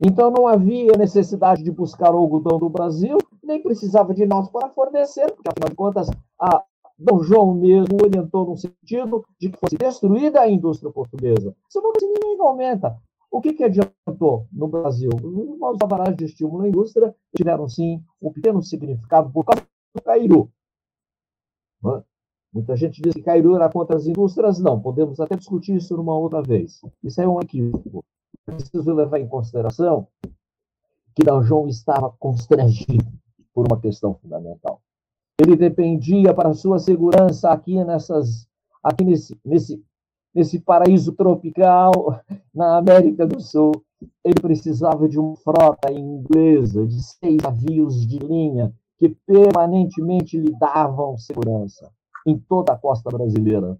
[0.04, 4.68] Então não havia necessidade de buscar o algodão do Brasil, nem precisava de nós para
[4.70, 6.64] fornecer, porque afinal de contas, a
[6.98, 11.54] Dom João mesmo orientou no sentido de que fosse destruída a indústria portuguesa.
[11.74, 13.00] Não ninguém aumenta.
[13.32, 15.08] O que, que adiantou no Brasil?
[15.10, 20.52] Os alvarás de estímulo à indústria tiveram, sim, um pequeno significado por causa do Cairu.
[22.52, 24.58] Muita gente diz que Cairu era contra as indústrias.
[24.58, 26.82] Não, podemos até discutir isso numa outra vez.
[27.02, 28.04] Isso é um equívoco.
[28.44, 30.06] Preciso levar em consideração
[31.14, 31.42] que D.
[31.42, 33.10] João estava constrangido
[33.54, 34.82] por uma questão fundamental.
[35.40, 38.46] Ele dependia para sua segurança aqui nessas,
[38.82, 39.82] aqui nesse, nesse,
[40.34, 42.20] nesse paraíso tropical
[42.54, 43.72] na América do Sul.
[44.24, 51.16] Ele precisava de uma frota inglesa de seis navios de linha que permanentemente lhe davam
[51.18, 51.90] segurança
[52.26, 53.78] em toda a costa brasileira.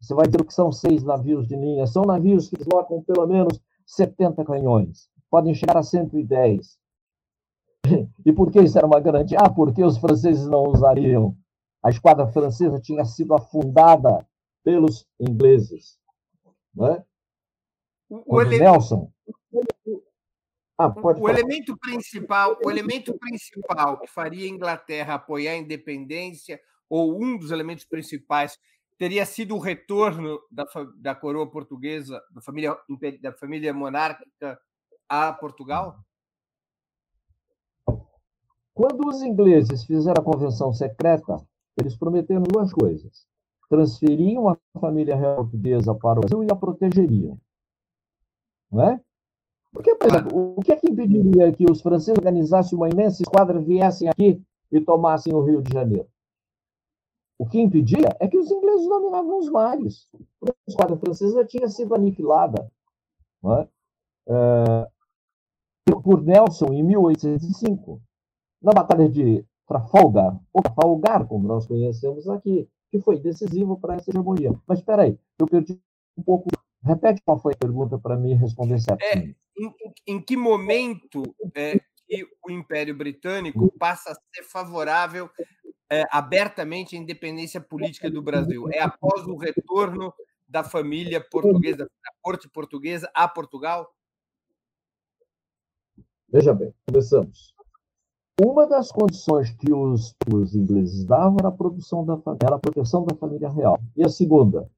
[0.00, 1.86] Você vai dizer que são seis navios de linha.
[1.86, 5.08] São navios que deslocam pelo menos 70 canhões.
[5.30, 6.76] Podem chegar a 110.
[8.24, 9.38] E por que isso era uma garantia?
[9.40, 11.36] Ah, porque os franceses não usariam.
[11.82, 14.24] A esquadra francesa tinha sido afundada
[14.64, 15.98] pelos ingleses.
[16.74, 17.04] Não é?
[18.08, 18.58] O, ele...
[18.58, 19.12] Nelson.
[20.78, 26.60] Ah, o, o elemento principal, o elemento principal que faria a Inglaterra apoiar a independência
[26.88, 28.58] ou um dos elementos principais,
[28.98, 30.64] teria sido o retorno da,
[30.96, 32.76] da coroa portuguesa, da família,
[33.20, 34.58] da família monárquica
[35.08, 35.98] a Portugal?
[38.74, 41.36] Quando os ingleses fizeram a convenção secreta,
[41.78, 43.26] eles prometeram duas coisas:
[43.72, 47.38] transferiam a família real portuguesa para o Brasil e a protegeriam.
[48.70, 49.00] Não é?
[49.72, 53.58] Porque, por exemplo, o que é que impediria que os franceses organizassem uma imensa esquadra,
[53.58, 56.06] viessem aqui e tomassem o Rio de Janeiro?
[57.38, 60.06] O que impedia é que os ingleses dominavam os mares.
[60.46, 62.70] A esquadra francesa tinha sido aniquilada
[63.44, 63.68] é?
[64.28, 64.88] É,
[66.04, 68.02] por Nelson em 1805,
[68.60, 74.10] na Batalha de Trafalgar, ou Trafalgar, como nós conhecemos aqui, que foi decisivo para essa
[74.10, 74.52] hegemonia.
[74.68, 75.80] Mas espera aí, eu perdi
[76.16, 76.50] um pouco.
[76.84, 79.34] Repete qual foi a pergunta para me responder certinho.
[79.34, 79.74] É, em,
[80.06, 81.22] em, que momento
[81.54, 85.30] é, que o Império Britânico passa a ser favorável
[85.90, 88.68] é, abertamente a independência política do Brasil.
[88.70, 90.12] É após o retorno
[90.46, 93.90] da família portuguesa, da corte portuguesa a Portugal?
[96.28, 97.54] Veja bem, começamos.
[98.44, 103.14] Uma das condições que os, os ingleses davam era a, da, era a proteção da
[103.14, 103.78] família real.
[103.96, 104.68] E a segunda,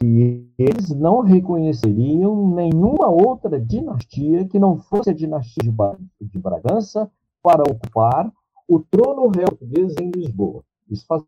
[0.00, 5.72] que eles não reconheceriam nenhuma outra dinastia que não fosse a dinastia
[6.20, 7.08] de Bragança
[7.40, 8.32] para ocupar
[8.66, 10.64] o trono real português em Lisboa.
[10.90, 11.22] Isso faz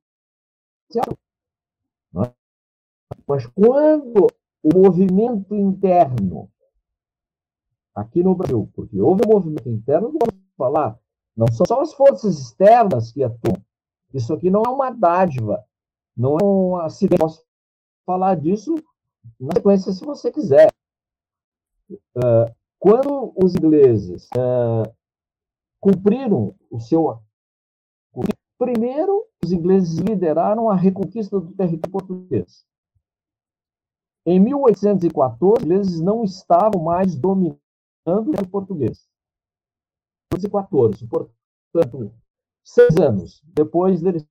[0.97, 2.33] é?
[3.27, 4.27] Mas quando
[4.63, 6.51] o movimento interno
[7.95, 10.19] aqui no Brasil, porque houve um movimento interno, não
[10.57, 10.99] falar,
[11.37, 13.63] não são só as forças externas que atuam.
[14.15, 15.65] Isso aqui não é uma dádiva,
[16.17, 17.21] não é um acidente.
[17.21, 17.45] Posso
[18.07, 18.75] falar disso
[19.39, 20.73] na sequência, se você quiser.
[21.91, 24.91] Uh, quando os ingleses uh,
[25.81, 27.21] cumpriram o seu
[28.59, 32.65] Primeiro, os ingleses lideraram a reconquista do território português.
[34.25, 37.61] Em 1814, os ingleses não estavam mais dominando
[38.07, 39.07] o português.
[40.33, 42.13] 1814, portanto,
[42.65, 44.27] seis anos depois deles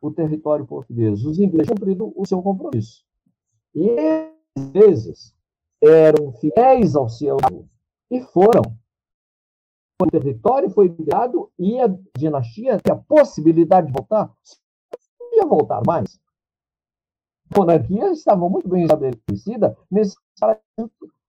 [0.00, 3.04] o território português, os ingleses cumpriram o seu compromisso.
[3.74, 3.96] E
[4.56, 5.34] às vezes
[5.82, 7.36] eram fiéis ao seu
[8.10, 8.62] e foram
[10.00, 11.86] o território foi ligado e a
[12.18, 14.34] dinastia tinha a possibilidade de voltar,
[15.20, 16.20] não ia voltar mais.
[17.54, 20.16] A monarquia estava muito bem estabelecida nesse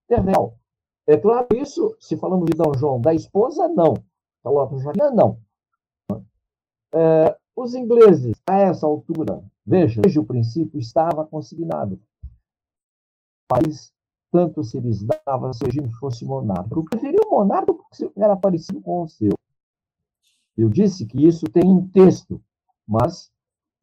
[0.08, 0.58] terreno.
[1.06, 2.78] É claro isso, se falamos de D.
[2.78, 3.94] João, da esposa, não.
[4.42, 5.38] Da outra Joaquina, não.
[6.94, 12.00] É, os ingleses, a essa altura, veja, desde o princípio estava consignado.
[12.24, 13.92] O país,
[14.30, 18.80] tanto se lhes dava se o regime fosse monárquico, preferiam o monarca porque era parecido
[18.80, 19.32] com o seu.
[20.56, 22.40] Eu disse que isso tem um texto,
[22.86, 23.30] mas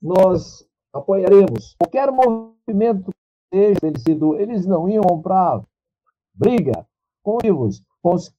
[0.01, 3.11] nós apoiaremos qualquer movimento
[3.51, 3.80] que seja
[4.39, 5.63] eles não iam comprar
[6.34, 6.88] briga
[7.24, 8.34] os, com os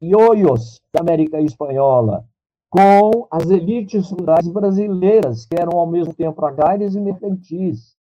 [0.00, 2.26] criollos da América Espanhola,
[2.68, 7.96] com as elites rurais brasileiras, que eram ao mesmo tempo agrárias e mercantis.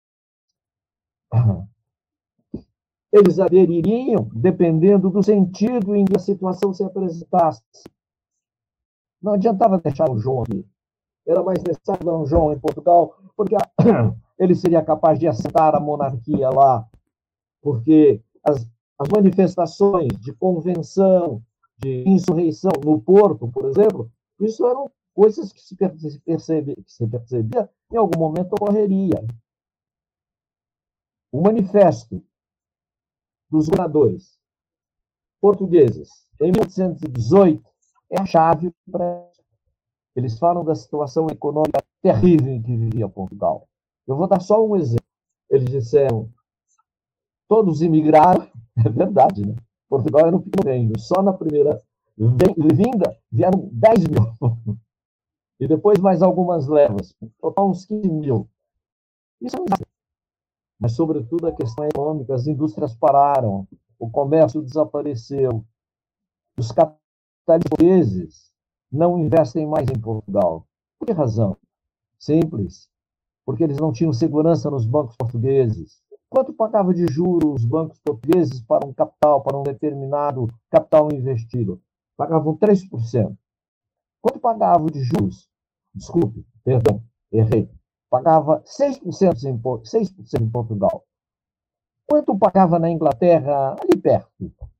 [3.11, 7.61] Eles adeririam dependendo do sentido em que a situação se apresentasse.
[9.21, 10.65] Não adiantava deixar o João aqui.
[11.27, 13.55] Era mais necessário dar um João em Portugal, porque
[14.39, 16.87] ele seria capaz de assentar a monarquia lá,
[17.61, 18.65] porque as,
[19.01, 21.41] as manifestações de convenção,
[21.79, 27.67] de insurreição no Porto, por exemplo, isso eram coisas que se percebia, que se percebia
[27.91, 29.25] em algum momento ocorreria.
[31.31, 32.23] O manifesto
[33.49, 34.37] dos governadores
[35.41, 37.63] portugueses em 1818
[38.11, 39.27] é a chave para
[40.15, 43.67] eles falam da situação econômica terrível em que vivia Portugal.
[44.05, 45.05] Eu vou dar só um exemplo.
[45.49, 46.29] Eles disseram:
[47.47, 49.55] todos imigraram, é verdade, né?
[49.89, 51.81] Portugal era um pequeno só na primeira
[52.17, 54.67] vinda vieram 10 mil.
[55.59, 58.49] E depois mais algumas levas, total uns 15 mil.
[59.39, 59.65] Isso é um
[60.79, 63.67] Mas, sobretudo, a questão econômica: as indústrias pararam,
[63.99, 65.63] o comércio desapareceu,
[66.57, 68.51] os capitalistas
[68.91, 70.65] não investem mais em Portugal.
[70.97, 71.55] Por que razão?
[72.17, 72.89] Simples.
[73.45, 76.01] Porque eles não tinham segurança nos bancos portugueses.
[76.31, 81.81] Quanto pagava de juros os bancos portugueses para um capital, para um determinado capital investido?
[82.15, 83.35] Pagavam 3%.
[84.21, 85.49] Quanto pagava de juros?
[85.93, 87.69] Desculpe, perdão, errei.
[88.09, 91.03] Pagava 6% em, 6% em Portugal.
[92.09, 94.31] Quanto pagava na Inglaterra, ali perto,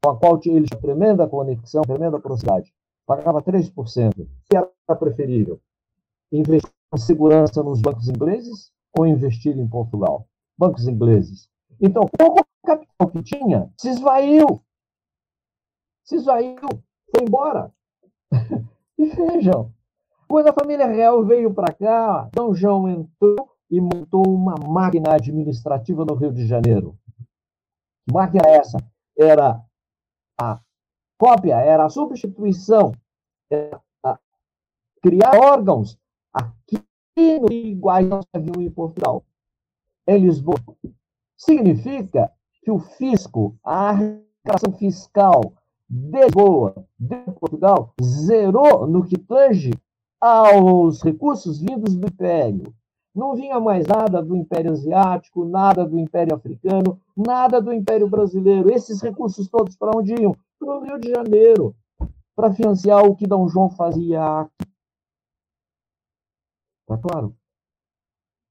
[0.02, 2.74] com a qual eles tremenda conexão, tremenda proximidade?
[3.06, 4.22] pagava 3%.
[4.22, 5.60] O que era preferível?
[6.32, 10.30] Investir em segurança nos bancos ingleses ou investir em Portugal?
[10.62, 11.50] Bancos ingleses.
[11.82, 14.62] Então, pouco capital que tinha se esvaiu.
[16.04, 16.56] Se esvaiu,
[17.10, 17.74] foi embora.
[18.96, 19.74] e vejam,
[20.28, 26.06] quando a família real veio para cá, Dom João entrou e montou uma máquina administrativa
[26.06, 26.96] no Rio de Janeiro.
[28.14, 28.78] Máquina é essa?
[29.18, 29.60] Era
[30.40, 30.62] a
[31.18, 32.92] cópia, era a substituição
[35.02, 35.98] criar órgãos
[36.32, 36.84] aqui
[37.40, 38.22] no iguais não
[38.62, 39.26] em Portugal.
[40.12, 40.58] Em Lisboa.
[41.38, 42.32] Significa
[42.64, 45.54] que o fisco, a arrecadação fiscal
[45.90, 49.72] de Lisboa, de Portugal, zerou no que tange
[50.20, 52.74] aos recursos vindos do Império.
[53.14, 58.72] Não vinha mais nada do Império Asiático, nada do Império Africano, nada do Império Brasileiro.
[58.72, 60.36] Esses recursos todos para onde iam?
[60.60, 61.76] Para o Rio de Janeiro
[62.36, 64.72] para financiar o que Dom João fazia aqui.
[66.88, 67.38] Tá claro?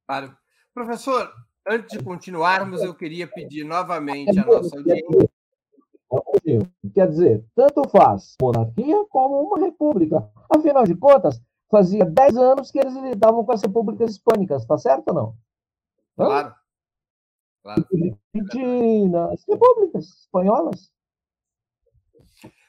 [0.06, 0.36] Claro.
[0.72, 1.32] Professor,
[1.66, 5.30] antes de continuarmos, eu queria pedir novamente a nossa audiência.
[6.92, 10.28] Quer dizer, tanto faz monarquia como uma república.
[10.50, 11.40] Afinal de contas,
[11.70, 15.36] fazia 10 anos que eles lidavam com as repúblicas hispânicas, tá certo ou não?
[16.16, 16.54] Claro.
[17.62, 17.86] claro.
[18.34, 20.90] Argentina, as repúblicas espanholas.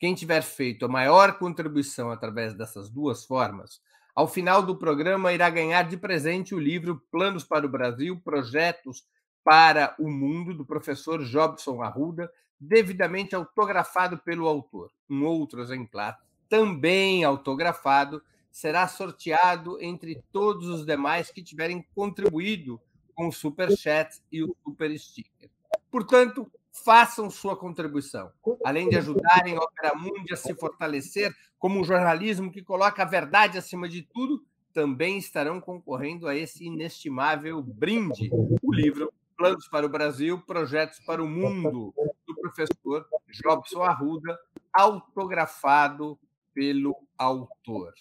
[0.00, 3.80] Quem tiver feito a maior contribuição através dessas duas formas
[4.16, 9.04] ao final do programa, irá ganhar de presente o livro Planos para o Brasil, Projetos
[9.46, 12.28] para o Mundo, do professor Jobson Arruda,
[12.58, 14.90] devidamente autografado pelo autor.
[15.08, 16.18] Um outro exemplar,
[16.48, 18.20] também autografado,
[18.50, 22.80] será sorteado entre todos os demais que tiverem contribuído
[23.14, 25.48] com o Super Chat e o Super Sticker.
[25.92, 28.32] Portanto, façam sua contribuição.
[28.64, 33.06] Além de ajudarem a Opera Mundi a se fortalecer como um jornalismo que coloca a
[33.06, 38.28] verdade acima de tudo, também estarão concorrendo a esse inestimável brinde,
[38.60, 41.92] o livro Planos para o Brasil, Projetos para o Mundo,
[42.26, 44.38] do professor Jobson Arruda,
[44.72, 46.18] autografado
[46.54, 47.92] pelo autor.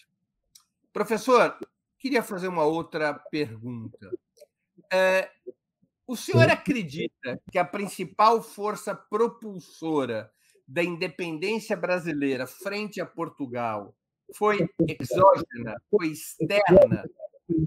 [0.94, 1.58] Professor,
[2.00, 4.12] queria fazer uma outra pergunta.
[4.92, 5.30] É,
[6.08, 10.32] o senhor acredita que a principal força propulsora
[10.68, 13.96] da independência brasileira frente a Portugal
[14.34, 17.10] foi exógena, foi externa?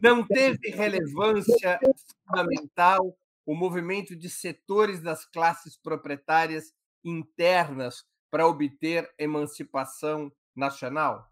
[0.02, 1.78] Não teve relevância
[2.26, 3.16] fundamental
[3.48, 11.26] o movimento de setores das classes proprietárias internas para obter emancipação nacional?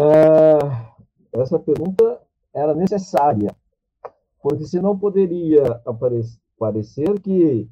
[0.00, 2.18] É, essa pergunta
[2.54, 3.54] era necessária,
[4.40, 5.64] porque senão poderia
[6.58, 7.68] parecer que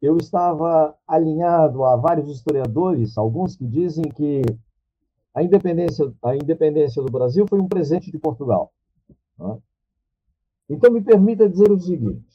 [0.00, 4.40] eu estava alinhado a vários historiadores, alguns que dizem que
[5.34, 8.72] a independência, a independência do Brasil foi um presente de Portugal.
[9.38, 9.58] Né?
[10.68, 12.26] Então, me permita dizer o seguinte: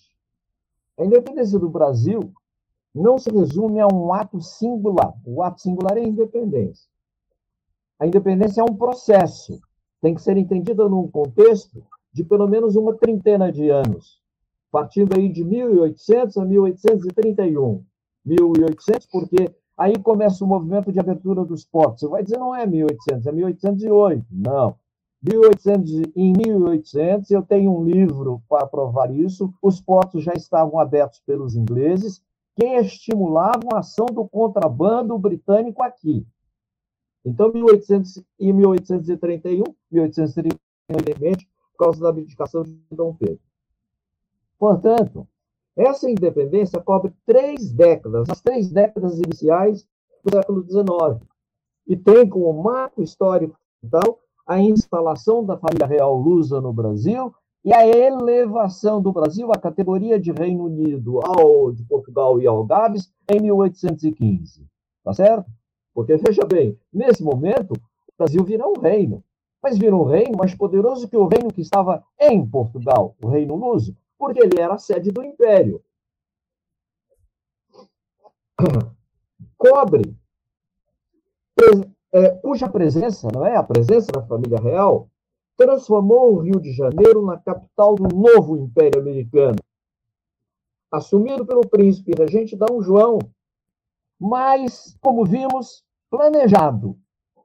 [0.98, 2.32] a independência do Brasil
[2.94, 5.14] não se resume a um ato singular.
[5.26, 6.88] O ato singular é a independência.
[8.00, 9.60] A independência é um processo,
[10.02, 14.22] tem que ser entendida num contexto de pelo menos uma trintena de anos,
[14.72, 17.84] partindo aí de 1800 a 1831.
[18.26, 22.02] 1800 porque aí começa o movimento de abertura dos portos.
[22.02, 24.26] Você vai dizer não é 1800, é 1808.
[24.32, 24.76] Não.
[25.24, 29.54] 1800, em 1800, eu tenho um livro para provar isso.
[29.62, 32.22] Os portos já estavam abertos pelos ingleses,
[32.56, 36.26] que estimulavam a ação do contrabando britânico aqui.
[37.26, 40.50] Então, 1800 e 1831, 1831,
[41.72, 43.40] por causa da abdicação de Dom Pedro.
[44.60, 45.28] Portanto,
[45.76, 49.88] essa independência cobre três décadas, as três décadas iniciais
[50.24, 51.26] do século XIX,
[51.88, 57.34] e tem como marco histórico então, a instalação da família real lusa no Brasil
[57.64, 63.12] e a elevação do Brasil à categoria de Reino Unido ao de Portugal e Algarves
[63.30, 64.68] em 1815.
[65.04, 65.50] Tá certo?
[65.94, 69.24] Porque, veja bem, nesse momento, o Brasil vira um reino.
[69.62, 73.56] Mas vira um reino mais poderoso que o reino que estava em Portugal, o Reino
[73.56, 75.82] Luso, porque ele era a sede do Império.
[79.58, 80.18] Cobre,
[82.14, 83.56] é, cuja presença, não é?
[83.56, 85.10] A presença da família real,
[85.58, 89.58] transformou o Rio de Janeiro na capital do novo Império Americano,
[90.92, 92.66] assumido pelo príncipe regente D.
[92.82, 93.18] João,
[94.20, 96.98] mas, como vimos, planejado,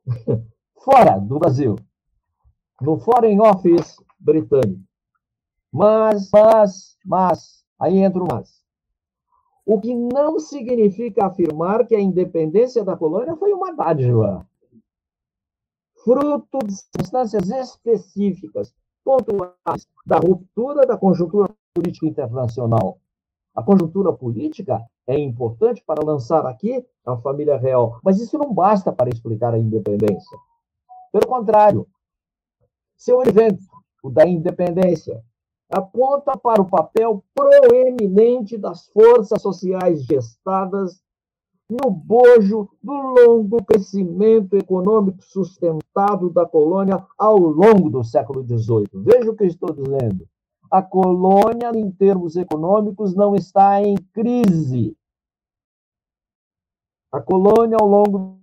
[0.85, 1.77] fora do Brasil,
[2.81, 4.83] no Foreign Office britânico.
[5.73, 8.59] Mas, mas, mas, aí entra o mas.
[9.65, 14.47] O que não significa afirmar que a independência da colônia foi uma dádiva.
[16.09, 22.99] Fruto de circunstâncias específicas, pontuais, da ruptura da conjuntura política internacional.
[23.55, 28.91] A conjuntura política é importante para lançar aqui a família real, mas isso não basta
[28.91, 30.39] para explicar a independência.
[31.13, 31.87] Pelo contrário,
[32.97, 33.63] seu evento,
[34.03, 35.23] o da independência,
[35.71, 41.03] aponta para o papel proeminente das forças sociais gestadas
[41.69, 48.89] no bojo do longo crescimento econômico sustentado da colônia ao longo do século XVIII.
[48.95, 50.27] Veja o que estou dizendo.
[50.71, 54.97] A colônia, em termos econômicos, não está em crise.
[57.13, 58.39] A colônia, ao longo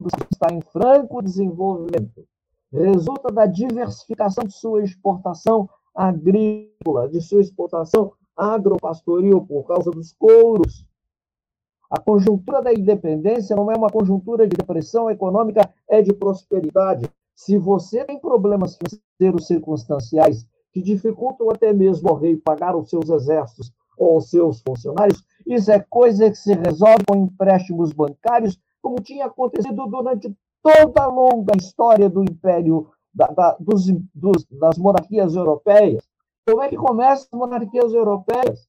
[0.00, 2.26] do está em franco desenvolvimento.
[2.72, 10.84] Resulta da diversificação de sua exportação agrícola, de sua exportação agropastoril por causa dos couros.
[11.92, 17.06] A conjuntura da independência não é uma conjuntura de depressão econômica, é de prosperidade.
[17.34, 23.10] Se você tem problemas financeiros circunstanciais que dificultam até mesmo ao rei pagar os seus
[23.10, 28.96] exércitos ou os seus funcionários, isso é coisa que se resolve com empréstimos bancários, como
[28.96, 35.34] tinha acontecido durante toda a longa história do Império, da, da, dos, dos, das monarquias
[35.34, 36.02] europeias.
[36.46, 38.66] Como é que começam as monarquias europeias?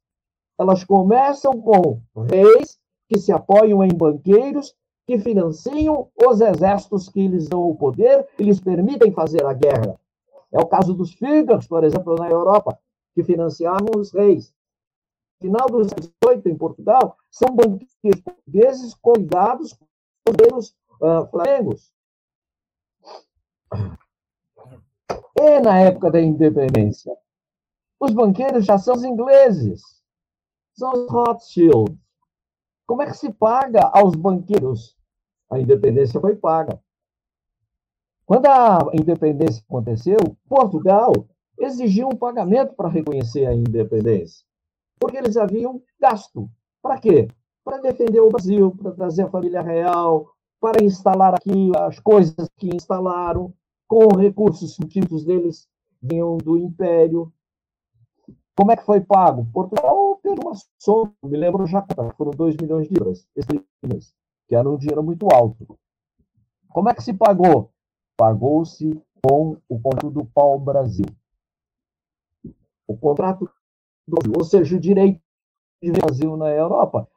[0.60, 2.83] Elas começam com reis
[3.14, 4.74] que se apoiam em banqueiros
[5.06, 10.00] que financiam os exércitos que lhes dão o poder e lhes permitem fazer a guerra.
[10.52, 12.78] É o caso dos Führers, por exemplo, na Europa,
[13.14, 14.54] que financiavam os reis
[15.44, 20.70] final do século XVIII, em Portugal, são banqueiros portugueses coligados com os
[21.02, 21.92] uh, flamengos.
[25.38, 27.14] E na época da independência,
[28.00, 29.82] os banqueiros já são os ingleses.
[30.76, 31.98] São os Rothschild.
[32.94, 34.96] Como é que se paga aos banqueiros?
[35.50, 36.80] A independência foi paga.
[38.24, 41.12] Quando a independência aconteceu, Portugal
[41.58, 44.46] exigiu um pagamento para reconhecer a independência,
[45.00, 46.48] porque eles haviam gasto.
[46.84, 47.28] Para quê?
[47.64, 50.30] Para defender o Brasil, para trazer a família real,
[50.62, 53.52] para instalar aqui as coisas que instalaram,
[53.88, 55.68] com recursos típicos deles
[56.00, 57.34] vinham do Império.
[58.56, 59.48] Como é que foi pago?
[59.52, 61.86] Portugal pegou uma soma, me lembro já,
[62.16, 63.28] foram 2 milhões de libras,
[64.48, 65.78] que era um dinheiro muito alto.
[66.70, 67.72] Como é que se pagou?
[68.16, 71.06] Pagou-se com o contrato do pau-brasil.
[72.88, 73.50] O contrato
[74.08, 75.22] do Brasil, ou seja, o direito
[75.82, 77.08] de Brasil na Europa,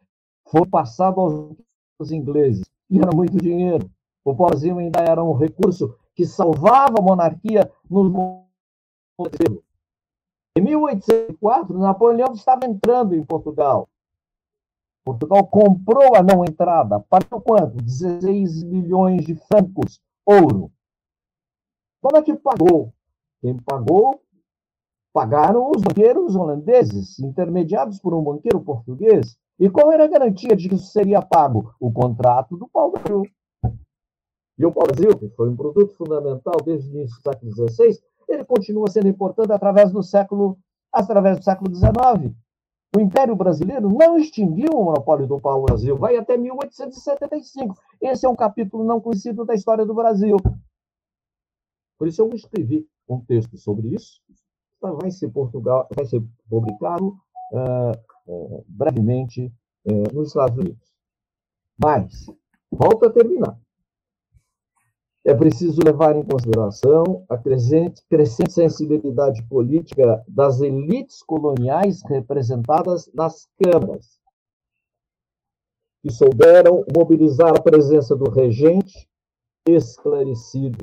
[0.48, 2.64] foi passado aos ingleses.
[2.88, 3.90] E era muito dinheiro.
[4.24, 8.46] O pau-brasil ainda era um recurso que salvava a monarquia nos momentos.
[10.56, 13.90] Em 1804, Napoleão estava entrando em Portugal.
[15.04, 16.98] Portugal comprou a não entrada.
[16.98, 17.76] Pagou quanto?
[17.76, 20.72] 16 milhões de francos, ouro.
[22.00, 22.90] Como é que pagou?
[23.42, 24.22] Quem pagou?
[25.12, 29.36] Pagaram os banqueiros holandeses, intermediados por um banqueiro português.
[29.60, 31.74] E qual era a garantia de que isso seria pago?
[31.78, 33.24] O contrato do pau-brasil.
[34.58, 37.98] E o pau-brasil, que foi um produto fundamental desde o início do século XVI,
[38.28, 40.58] ele continua sendo importante através do século,
[40.92, 42.34] através do século XIX.
[42.96, 47.76] O Império Brasileiro não extinguiu o monopólio do pau-brasil, vai até 1875.
[48.00, 50.36] Esse é um capítulo não conhecido da história do Brasil.
[51.98, 54.20] Por isso eu escrevi um texto sobre isso.
[54.80, 57.16] Vai ser, Portugal, vai ser publicado
[57.52, 57.92] uh,
[58.26, 59.52] uh, brevemente
[59.84, 60.86] uh, nos Estados Unidos.
[61.78, 62.26] Mas,
[62.70, 63.58] volto a terminar
[65.26, 73.48] é preciso levar em consideração a crescente, crescente sensibilidade política das elites coloniais representadas nas
[73.60, 74.20] câmaras,
[76.00, 79.08] que souberam mobilizar a presença do regente
[79.68, 80.78] esclarecido,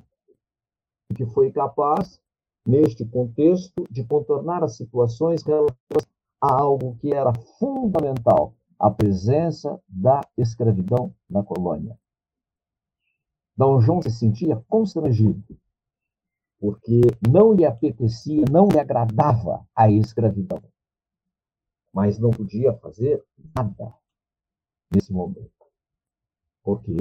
[1.16, 2.20] que foi capaz,
[2.68, 6.06] neste contexto, de contornar as situações relativas
[6.42, 11.98] a algo que era fundamental, a presença da escravidão na colônia.
[13.56, 15.44] Dom João se sentia constrangido,
[16.60, 20.62] porque não lhe apetecia, não lhe agradava a escravidão.
[21.94, 23.24] Mas não podia fazer
[23.56, 23.94] nada
[24.92, 25.52] nesse momento.
[26.64, 26.96] Porque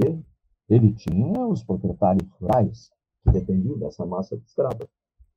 [0.69, 2.91] ele tinha os proprietários rurais
[3.23, 4.87] que dependiam dessa massa de escravos.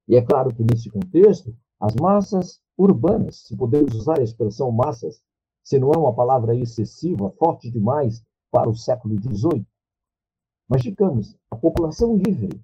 [0.07, 5.23] E é claro que nesse contexto, as massas urbanas, se podemos usar a expressão massas,
[5.65, 9.67] se não é uma palavra excessiva, forte demais para o século XVIII,
[10.69, 12.61] mas, digamos, a população livre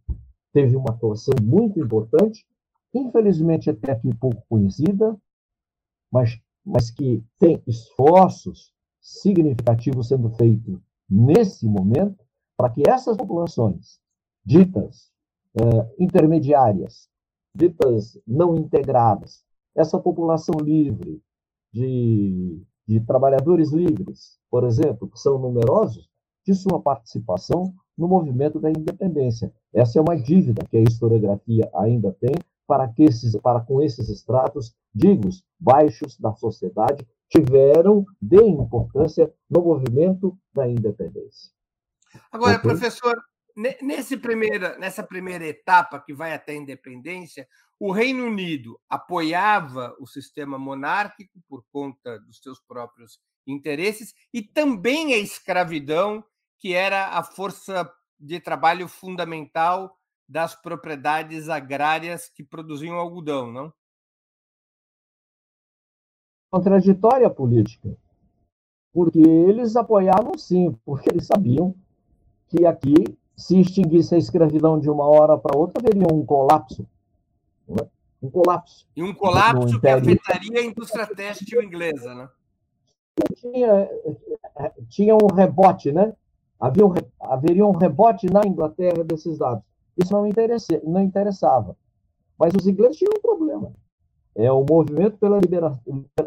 [0.53, 2.47] teve uma atuação muito importante,
[2.93, 5.17] infelizmente até aqui pouco conhecida,
[6.11, 10.79] mas, mas que tem esforços significativos sendo feitos
[11.09, 12.25] nesse momento
[12.57, 14.01] para que essas populações
[14.45, 15.11] ditas
[15.55, 17.09] eh, intermediárias,
[17.55, 19.45] ditas não integradas,
[19.75, 21.23] essa população livre
[21.73, 26.11] de, de trabalhadores livres, por exemplo, que são numerosos,
[26.45, 29.53] de sua participação no movimento da independência.
[29.73, 32.35] Essa é uma dívida que a historiografia ainda tem
[32.67, 39.63] para que esses, para com esses estratos dignos, baixos da sociedade, tiveram de importância no
[39.63, 41.51] movimento da independência.
[42.31, 42.71] Agora, okay?
[42.71, 43.15] professor,
[43.83, 47.47] nesse primeira, nessa primeira etapa que vai até a independência,
[47.79, 55.15] o Reino Unido apoiava o sistema monárquico por conta dos seus próprios interesses e também
[55.15, 56.25] a escravidão
[56.63, 59.99] que era a força de trabalho fundamental
[60.29, 63.73] das propriedades agrárias que produziam algodão, não?
[66.53, 67.99] Contraditória política.
[68.93, 71.75] Porque eles apoiavam sim, porque eles sabiam
[72.47, 72.95] que aqui,
[73.37, 76.87] se extinguisse a escravidão de uma hora para outra, haveria um colapso.
[77.71, 77.89] É?
[78.23, 78.87] Um colapso.
[78.95, 82.31] E um colapso que afetaria a indústria têxtil inglesa, né?
[83.35, 83.91] Tinha,
[84.89, 86.15] tinha um rebote, né?
[86.63, 89.65] Havia um, haveria um rebote na Inglaterra desses dados.
[89.99, 91.77] Isso não, interessa, não interessava.
[92.39, 93.73] Mas os ingleses tinham um problema.
[94.33, 95.77] É o movimento pela, libera,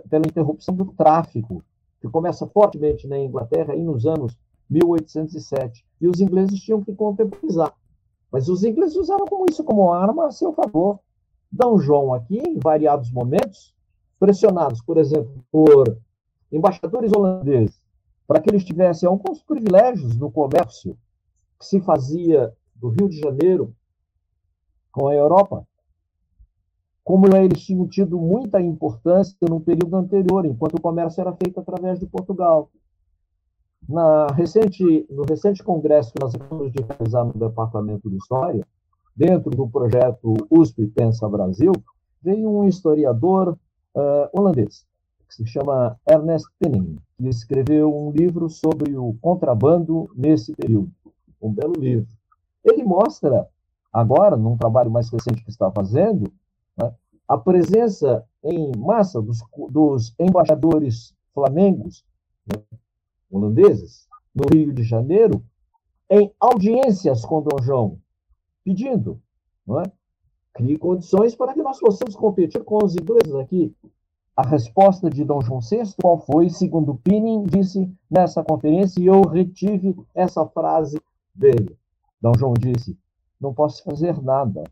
[0.09, 1.63] pela interrupção do tráfico,
[2.01, 4.37] que começa fortemente na Inglaterra aí nos anos
[4.69, 5.85] 1807.
[6.01, 7.73] E os ingleses tinham que contemporizar.
[8.29, 10.99] Mas os ingleses usaram isso como arma a seu favor.
[11.49, 11.63] D.
[11.79, 13.73] João aqui, em variados momentos,
[14.19, 15.97] pressionados, por exemplo, por
[16.51, 17.84] embaixadores holandeses,
[18.27, 20.97] para que eles tivessem alguns privilégios no comércio
[21.59, 23.73] que se fazia do Rio de Janeiro
[24.91, 25.65] com a Europa.
[27.03, 31.99] como eles tinham tido muita importância no período anterior, enquanto o comércio era feito através
[31.99, 32.71] de Portugal.
[33.87, 38.65] Na recente, no recente congresso que nós acabamos de realizar no Departamento de História,
[39.15, 41.73] dentro do projeto USP Pensa Brasil,
[42.23, 43.55] veio um historiador
[43.95, 44.83] uh, holandês,
[45.27, 50.91] que se chama Ernest Penning, que escreveu um livro sobre o contrabando nesse período.
[51.41, 52.07] Um belo livro.
[52.63, 53.47] Ele mostra,
[53.91, 56.31] agora, num trabalho mais recente que está fazendo,
[56.77, 56.93] né,
[57.27, 62.05] a presença em massa dos, dos embaixadores flamengos,
[62.47, 62.63] né,
[63.29, 65.43] holandeses, no Rio de Janeiro,
[66.09, 67.99] em audiências com Dom João,
[68.63, 69.21] pedindo,
[69.65, 69.91] não é?
[70.55, 73.75] crie condições para que nós possamos competir com os ingleses aqui.
[74.35, 79.21] A resposta de Dom João VI, qual foi, segundo Pinning disse nessa conferência, e eu
[79.21, 80.99] retive essa frase
[81.33, 81.77] dele.
[82.19, 82.99] Dom João disse:
[83.39, 84.63] Não posso fazer nada,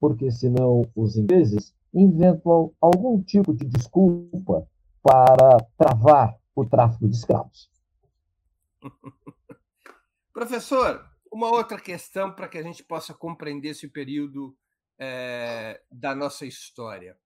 [0.00, 4.66] porque senão os ingleses inventam algum tipo de desculpa
[5.02, 7.70] para travar o tráfico de escravos.
[10.32, 14.56] Professor, uma outra questão para que a gente possa compreender esse período
[14.98, 17.16] é, da nossa história.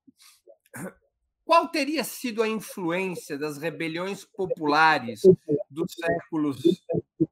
[1.46, 5.22] Qual teria sido a influência das rebeliões populares
[5.70, 6.56] dos séculos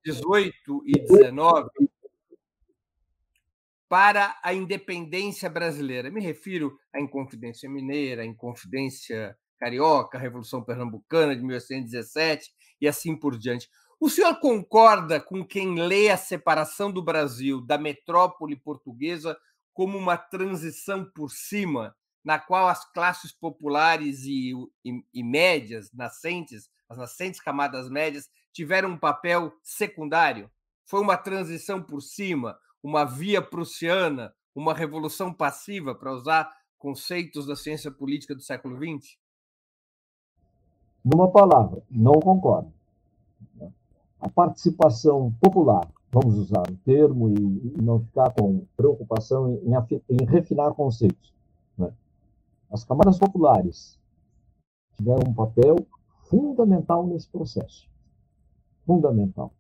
[0.07, 0.53] XVIII
[0.87, 1.91] e XIX
[3.89, 6.13] para a independência brasileira?
[6.13, 13.17] Me refiro à Inconfidência Mineira, à Inconfidência Carioca, a Revolução Pernambucana de 1817 e assim
[13.17, 13.69] por diante.
[13.99, 19.37] O senhor concorda com quem lê a separação do Brasil da metrópole portuguesa
[19.73, 24.53] como uma transição por cima, na qual as classes populares e,
[24.85, 30.51] e, e médias, nascentes, as nascentes camadas médias, tiveram um papel secundário?
[30.87, 37.57] Foi uma transição por cima, uma via prussiana, uma revolução passiva, para usar conceitos da
[37.57, 39.17] ciência política do século XX?
[41.05, 42.73] Numa palavra, não concordo
[44.25, 49.61] a participação popular, vamos usar o termo e, não ficar com preocupação
[50.09, 51.35] em refinar conceitos.
[52.71, 53.99] As camadas populares
[54.97, 55.77] tiveram um papel
[56.25, 57.89] fundamental nesse processo.
[58.87, 59.53] Fundamental.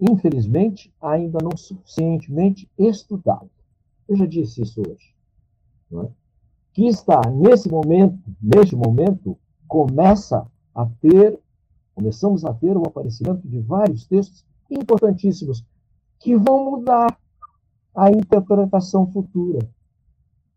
[0.00, 3.50] Infelizmente, ainda não suficientemente estudado.
[4.08, 5.14] Eu já disse isso hoje.
[6.04, 6.10] É?
[6.72, 9.38] Que está, nesse momento, neste momento,
[9.68, 11.38] começa a ter
[11.94, 15.64] começamos a ter o aparecimento de vários textos importantíssimos
[16.18, 17.18] que vão mudar
[17.94, 19.68] a interpretação futura.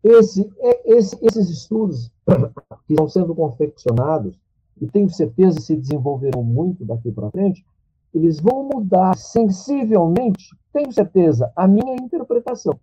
[0.08, 0.48] Esse,
[0.84, 2.12] esse, esses estudos
[2.86, 4.38] que estão sendo confeccionados,
[4.80, 7.66] e tenho certeza se desenvolverão muito daqui para frente,
[8.14, 12.78] eles vão mudar sensivelmente, tenho certeza, a minha interpretação.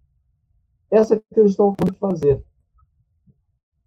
[0.92, 2.44] Essa que eu estou a fazer.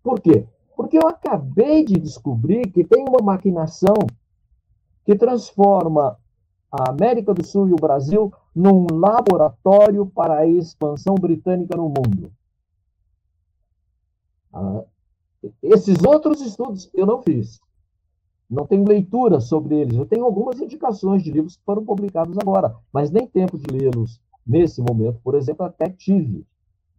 [0.03, 0.47] Por quê?
[0.75, 3.97] Porque eu acabei de descobrir que tem uma maquinação
[5.05, 6.17] que transforma
[6.73, 12.33] a América do Sul e o Brasil num laboratório para a expansão britânica no mundo.
[14.57, 14.85] Ah,
[15.63, 17.61] esses outros estudos eu não fiz.
[18.49, 19.99] Não tenho leitura sobre eles.
[19.99, 24.21] Eu tenho algumas indicações de livros que foram publicados agora, mas nem tempo de lê-los
[24.47, 26.47] nesse momento, por exemplo, até tive.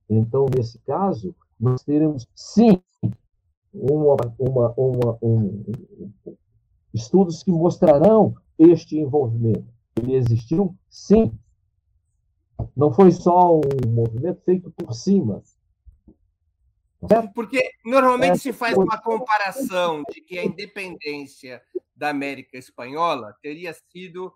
[0.09, 2.79] Então, nesse caso, nós teremos, sim,
[3.73, 5.63] uma, uma, uma, um,
[6.93, 9.65] estudos que mostrarão este envolvimento.
[9.95, 11.31] Ele existiu, sim.
[12.75, 15.41] Não foi só um movimento feito por cima.
[17.33, 21.61] Porque normalmente é, se faz uma comparação de que a independência
[21.95, 24.33] da América Espanhola teria sido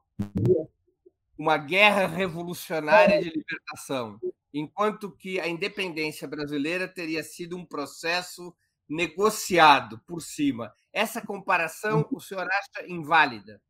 [1.38, 4.20] uma guerra revolucionária de libertação,
[4.54, 8.54] enquanto que a independência brasileira teria sido um processo
[8.88, 10.72] negociado por cima.
[10.94, 13.62] Essa comparação o senhor acha inválida?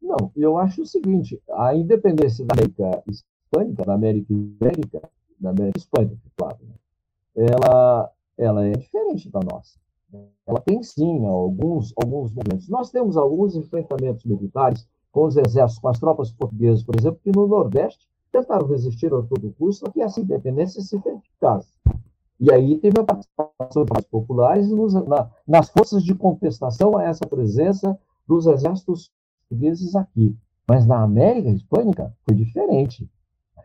[0.00, 5.78] Não, eu acho o seguinte: a independência da América Hispânica, da América Ibérica, da América
[5.78, 6.74] Hispânica, claro, né?
[7.36, 9.78] Ela, ela é diferente da nossa.
[10.46, 12.68] Ela tem sim alguns, alguns momentos.
[12.68, 17.32] Nós temos alguns enfrentamentos militares com os exércitos, com as tropas portuguesas, por exemplo, que
[17.34, 21.72] no Nordeste tentaram resistir a todo custo que essa independência se verificasse.
[22.40, 27.26] E aí teve a participação das populares nos, na, nas forças de contestação a essa
[27.26, 29.12] presença dos exércitos
[29.48, 30.36] portugueses aqui.
[30.68, 33.08] Mas na América Hispânica foi diferente.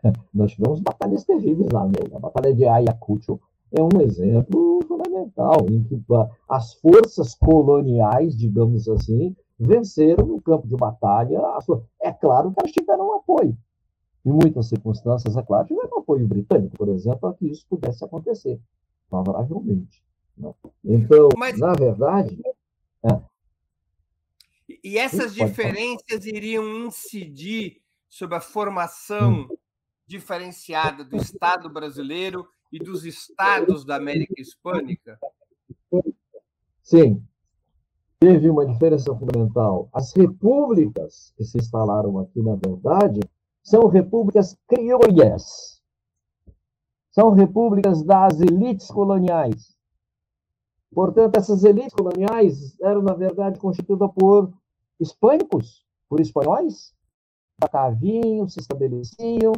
[0.32, 1.86] Nós tivemos batalhas terríveis lá.
[1.86, 1.94] Né?
[2.14, 3.40] A Batalha de Ayacucho
[3.72, 6.00] é um exemplo fundamental, em que
[6.48, 11.40] as forças coloniais, digamos assim, venceram no campo de batalha.
[11.60, 11.84] Sua...
[12.00, 13.56] É claro que elas tiveram apoio.
[14.24, 18.60] Em muitas circunstâncias, é claro, tiveram apoio britânico, por exemplo, para que isso pudesse acontecer,
[19.08, 20.02] favoravelmente.
[20.36, 20.52] Né?
[20.84, 21.58] Então, Mas...
[21.58, 22.40] na verdade.
[23.04, 23.20] É.
[24.84, 29.56] E essas diferenças iriam incidir sobre a formação hum.
[30.06, 35.18] diferenciada do Estado brasileiro e dos estados da América Hispânica?
[36.82, 37.22] Sim.
[38.18, 39.88] Teve uma diferença fundamental.
[39.92, 43.20] As repúblicas que se instalaram aqui, na verdade,
[43.62, 45.80] são repúblicas criolhas.
[47.10, 49.76] São repúblicas das elites coloniais.
[50.92, 54.52] Portanto, essas elites coloniais eram, na verdade, constituídas por
[54.98, 56.94] hispânicos, por espanhóis,
[57.70, 59.52] cavinho, se estabeleciam,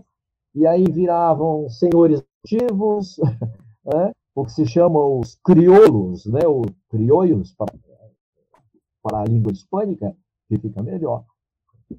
[0.55, 3.19] e aí viravam senhores ativos,
[3.85, 4.13] né?
[4.35, 6.47] o que se chama os crioulos, né?
[6.47, 7.55] ou criollos,
[9.03, 10.17] para, a língua hispânica,
[10.49, 11.25] que fica melhor.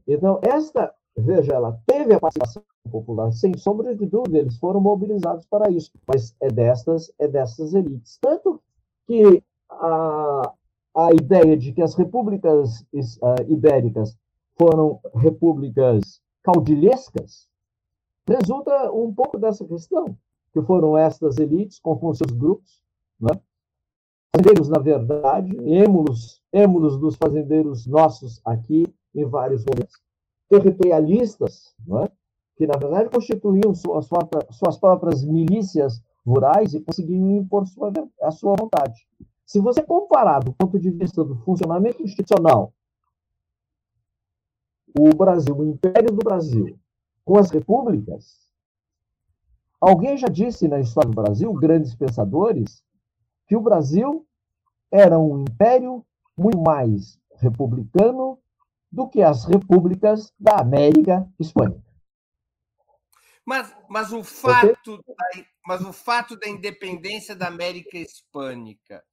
[0.08, 5.46] Então, esta, veja, ela teve a participação popular, sem sombra de dúvida, eles foram mobilizados
[5.46, 8.18] para isso, mas é destas, é destas elites.
[8.20, 8.62] Tanto
[9.08, 10.54] que a,
[10.96, 14.18] a ideia de que as repúblicas uh, ibéricas
[14.58, 17.48] foram repúblicas caudilhescas
[18.28, 20.18] resulta um pouco dessa questão,
[20.54, 22.80] que foram estas elites com seus grupos,
[23.20, 23.32] né?
[24.36, 28.86] fazendeiros, na verdade, êmulos, êmulos dos fazendeiros nossos aqui
[29.16, 29.99] em vários momentos,
[30.47, 32.08] territorialistas, né?
[32.56, 34.08] que na verdade constituíam suas,
[34.51, 37.91] suas próprias milícias rurais e conseguiam impor sua,
[38.22, 39.08] a sua vontade.
[39.45, 42.72] Se você comparar do ponto de vista do funcionamento institucional
[44.97, 46.78] o Brasil, o Império do Brasil,
[47.26, 48.43] com as repúblicas,
[49.89, 52.84] alguém já disse na história do Brasil, grandes pensadores,
[53.47, 54.25] que o Brasil
[54.91, 56.05] era um império
[56.38, 58.39] muito mais republicano
[58.91, 61.84] do que as repúblicas da América Hispânica.
[63.45, 69.03] Mas, mas, o fato da, mas o fato da independência da América Hispânica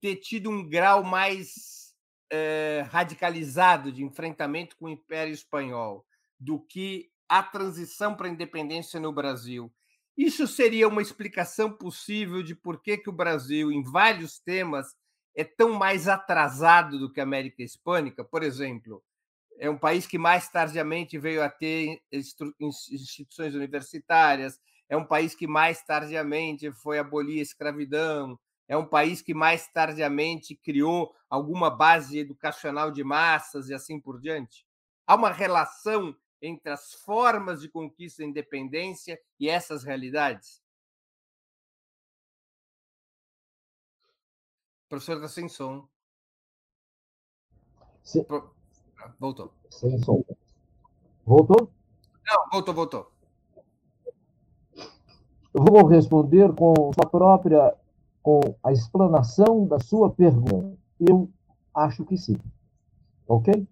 [0.00, 1.94] ter tido um grau mais
[2.30, 6.04] é, radicalizado de enfrentamento com o Império Espanhol
[6.40, 9.72] do que a transição para a independência no Brasil.
[10.18, 14.96] Isso seria uma explicação possível de por que, que o Brasil, em vários temas,
[15.32, 18.24] é tão mais atrasado do que a América Hispânica?
[18.24, 19.00] Por exemplo,
[19.60, 24.58] é um país que mais tardiamente veio a ter instituições universitárias,
[24.88, 29.68] é um país que mais tardiamente foi abolir a escravidão, é um país que mais
[29.68, 34.66] tardiamente criou alguma base educacional de massas e assim por diante?
[35.06, 40.62] Há uma relação entre as formas de conquista da independência e essas realidades?
[44.88, 45.86] professor está sem som.
[48.98, 49.52] Ah, voltou.
[49.70, 50.24] Sem som.
[51.26, 51.70] Voltou?
[52.26, 53.12] Não, voltou, voltou.
[55.54, 57.74] Eu vou responder com sua própria
[58.22, 60.76] com a explanação da sua pergunta?
[60.98, 61.30] Eu
[61.74, 62.36] acho que sim.
[63.26, 63.66] Ok?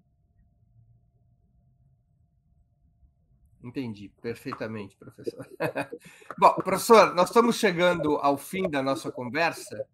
[3.67, 5.45] Entendi perfeitamente, professor.
[6.39, 9.85] Bom, professor, nós estamos chegando ao fim da nossa conversa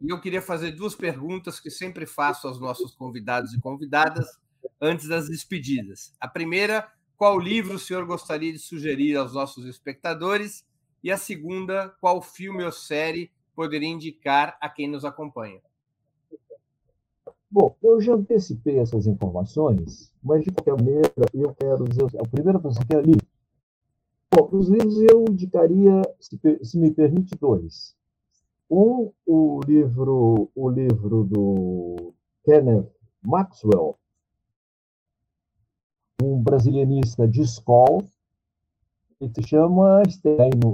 [0.00, 4.38] e eu queria fazer duas perguntas que sempre faço aos nossos convidados e convidadas
[4.80, 6.14] antes das despedidas.
[6.20, 10.64] A primeira, qual livro o senhor gostaria de sugerir aos nossos espectadores?
[11.02, 15.60] E a segunda, qual filme ou série poderia indicar a quem nos acompanha?
[17.50, 22.58] Bom, eu já antecipei essas informações, mas de qualquer maneira eu quero dizer o primeiro
[22.58, 23.02] que você quer
[24.34, 27.94] Bom, os livros eu indicaria, se, se me permite, dois.
[28.70, 32.12] Um, o livro, o livro do
[32.44, 32.90] Kenneth
[33.24, 33.96] Maxwell,
[36.22, 38.04] um brasilianista de escola,
[39.18, 40.02] que se chama,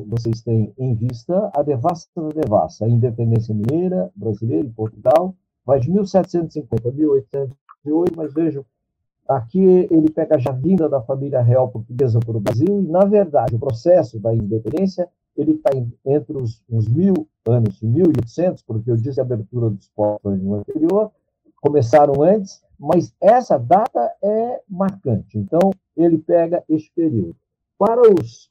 [0.07, 5.79] vocês têm em vista, a devassa da devassa, a independência mineira brasileira em Portugal, vai
[5.79, 8.65] de 1750 a 1808, mas vejam,
[9.29, 13.55] aqui ele pega já vinda da família real portuguesa para o Brasil, e, na verdade,
[13.55, 15.71] o processo da independência ele está
[16.05, 21.11] entre os, uns mil anos, 1800, porque eu disse a abertura dos portos no anterior,
[21.61, 25.39] começaram antes, mas essa data é marcante.
[25.39, 27.37] Então, ele pega este período.
[27.79, 28.51] Para os,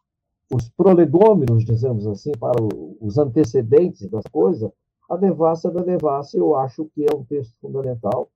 [0.51, 2.61] os prolegômenos, dizemos assim, para
[2.99, 4.71] os antecedentes das coisas,
[5.09, 8.29] a devassa da devassa eu acho que é um texto fundamental.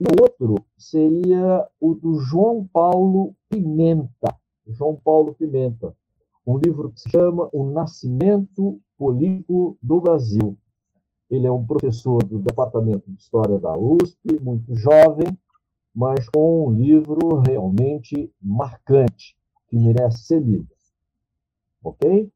[0.00, 4.34] E o outro seria o do João Paulo Pimenta.
[4.66, 5.94] João Paulo Pimenta,
[6.46, 10.56] um livro que se chama O Nascimento Político do Brasil.
[11.30, 15.26] Ele é um professor do Departamento de História da USP, muito jovem,
[15.94, 19.36] mas com um livro realmente marcante
[19.68, 20.68] que merece ser lido.
[21.82, 22.30] ok?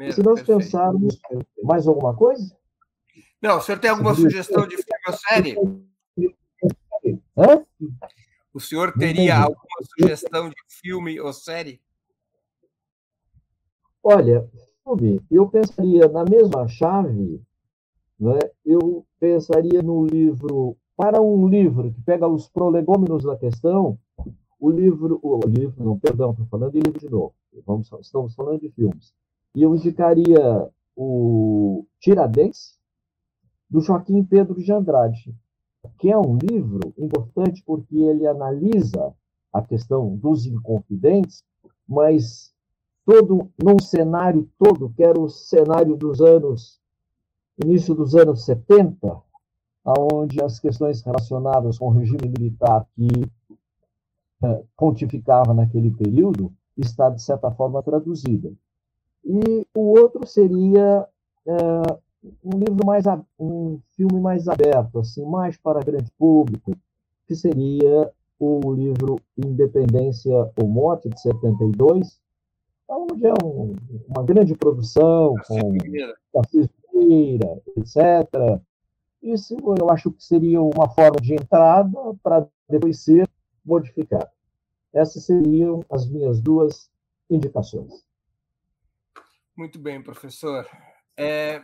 [0.00, 0.58] E se nós Perfeito.
[0.58, 1.20] pensarmos
[1.62, 2.56] mais alguma coisa?
[3.40, 5.54] Não, o senhor tem alguma sugestão de filme ou série?
[7.36, 7.64] Hã?
[8.52, 11.80] O senhor teria alguma sugestão de filme ou série?
[14.04, 14.48] Olha,
[15.30, 17.40] eu pensaria na mesma chave,
[18.18, 18.38] né?
[18.64, 23.98] eu pensaria no livro, para um livro que pega os prolegômenos da questão,
[24.58, 27.34] o livro, o livro, não, perdão, estou falando de livro de novo,
[27.66, 29.12] Vamos, estamos falando de filmes.
[29.54, 32.78] E eu indicaria o Tiradentes,
[33.68, 35.34] do Joaquim Pedro de Andrade,
[35.98, 39.14] que é um livro importante porque ele analisa
[39.52, 41.44] a questão dos inconfidentes,
[41.86, 42.52] mas
[43.04, 46.80] todo num cenário todo, que era o cenário dos anos
[47.62, 49.20] início dos anos 70,
[49.84, 53.08] aonde as questões relacionadas com o regime militar que
[54.44, 58.52] é, pontificava naquele período está de certa forma traduzida.
[59.24, 61.06] E o outro seria
[61.46, 61.98] é,
[62.42, 63.04] um livro mais
[63.38, 66.72] um filme mais aberto, assim, mais para grande público,
[67.26, 72.20] que seria o livro Independência ou Morte de 72,
[72.88, 73.74] onde é um,
[74.08, 75.76] uma grande produção, com
[76.32, 78.60] Tarcísio Pereira, etc.
[79.22, 83.28] Isso eu acho que seria uma forma de entrada para depois ser
[83.64, 84.28] modificado.
[84.92, 86.90] Essas seriam as minhas duas
[87.30, 88.04] indicações.
[89.56, 90.66] Muito bem, professor.
[91.16, 91.62] É,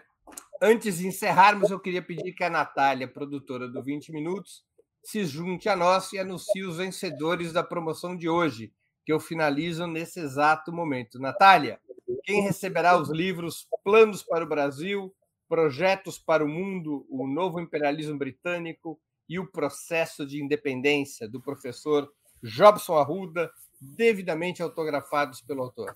[0.60, 4.64] antes de encerrarmos, eu queria pedir que a Natália, produtora do 20 Minutos,
[5.02, 8.72] se junte a nós e anuncie os vencedores da promoção de hoje,
[9.04, 11.18] que eu finalizo nesse exato momento.
[11.18, 11.80] Natália,
[12.24, 15.14] quem receberá os livros Planos para o Brasil,
[15.48, 22.10] Projetos para o Mundo, o Novo Imperialismo Britânico e o Processo de Independência, do professor
[22.42, 25.94] Jobson Arruda, devidamente autografados pelo autor?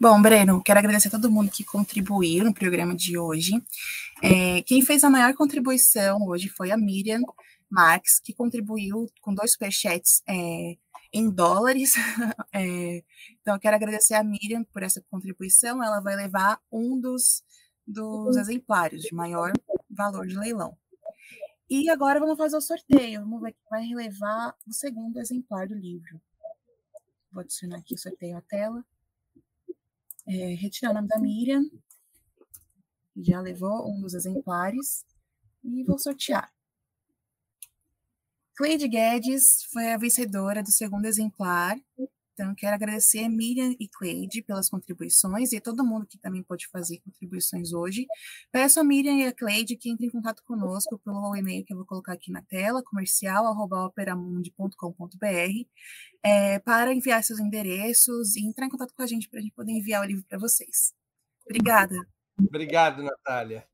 [0.00, 3.52] Bom, Breno, quero agradecer a todo mundo que contribuiu no programa de hoje.
[4.20, 7.22] É, quem fez a maior contribuição hoje foi a Miriam,
[7.70, 10.76] Marx, que contribuiu com dois superchats é,
[11.12, 11.92] em dólares.
[12.52, 13.02] É,
[13.40, 15.82] então, eu quero agradecer a Miriam por essa contribuição.
[15.82, 17.42] Ela vai levar um dos,
[17.86, 19.52] dos exemplares de maior
[19.90, 20.76] valor de leilão.
[21.68, 23.20] E agora vamos fazer o sorteio.
[23.22, 26.20] Vamos ver quem vai levar o segundo exemplar do livro.
[27.32, 28.84] Vou adicionar aqui o sorteio à tela.
[30.26, 31.62] É, retirar o nome da Miriam.
[33.16, 35.04] Já levou um dos exemplares.
[35.62, 36.52] E vou sortear.
[38.56, 41.76] Cleide Guedes foi a vencedora do segundo exemplar.
[42.34, 46.66] Então, quero agradecer a Miriam e Cleide pelas contribuições e todo mundo que também pode
[46.68, 48.06] fazer contribuições hoje.
[48.50, 51.76] Peço a Miriam e a Cleide que entrem em contato conosco pelo e-mail que eu
[51.76, 55.68] vou colocar aqui na tela, comercial.operamundi.com.br,
[56.24, 59.54] é, para enviar seus endereços e entrar em contato com a gente para a gente
[59.54, 60.92] poder enviar o livro para vocês.
[61.46, 61.94] Obrigada.
[62.36, 63.64] Obrigado, Natália.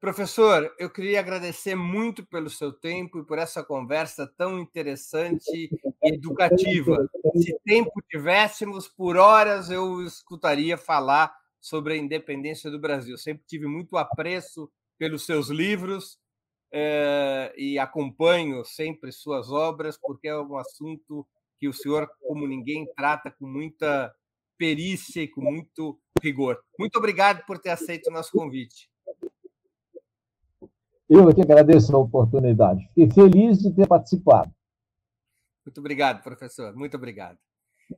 [0.00, 5.70] Professor, eu queria agradecer muito pelo seu tempo e por essa conversa tão interessante e
[6.02, 7.06] educativa.
[7.36, 13.18] Se tempo tivéssemos, por horas eu escutaria falar sobre a independência do Brasil.
[13.18, 16.18] Sempre tive muito apreço pelos seus livros
[16.72, 21.26] eh, e acompanho sempre suas obras, porque é um assunto
[21.58, 24.10] que o senhor, como ninguém, trata com muita
[24.56, 26.58] perícia e com muito rigor.
[26.78, 28.88] Muito obrigado por ter aceito o nosso convite.
[31.12, 32.86] Eu que agradeço a oportunidade.
[32.94, 34.54] Fiquei feliz de ter participado.
[35.66, 36.72] Muito obrigado, professor.
[36.76, 37.36] Muito obrigado.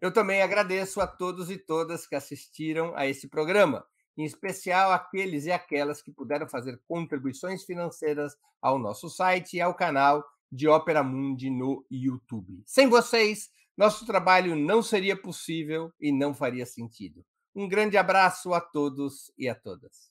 [0.01, 3.85] Eu também agradeço a todos e todas que assistiram a esse programa,
[4.17, 9.75] em especial aqueles e aquelas que puderam fazer contribuições financeiras ao nosso site e ao
[9.75, 12.63] canal de Ópera Mundi no YouTube.
[12.65, 17.23] Sem vocês, nosso trabalho não seria possível e não faria sentido.
[17.55, 20.11] Um grande abraço a todos e a todas.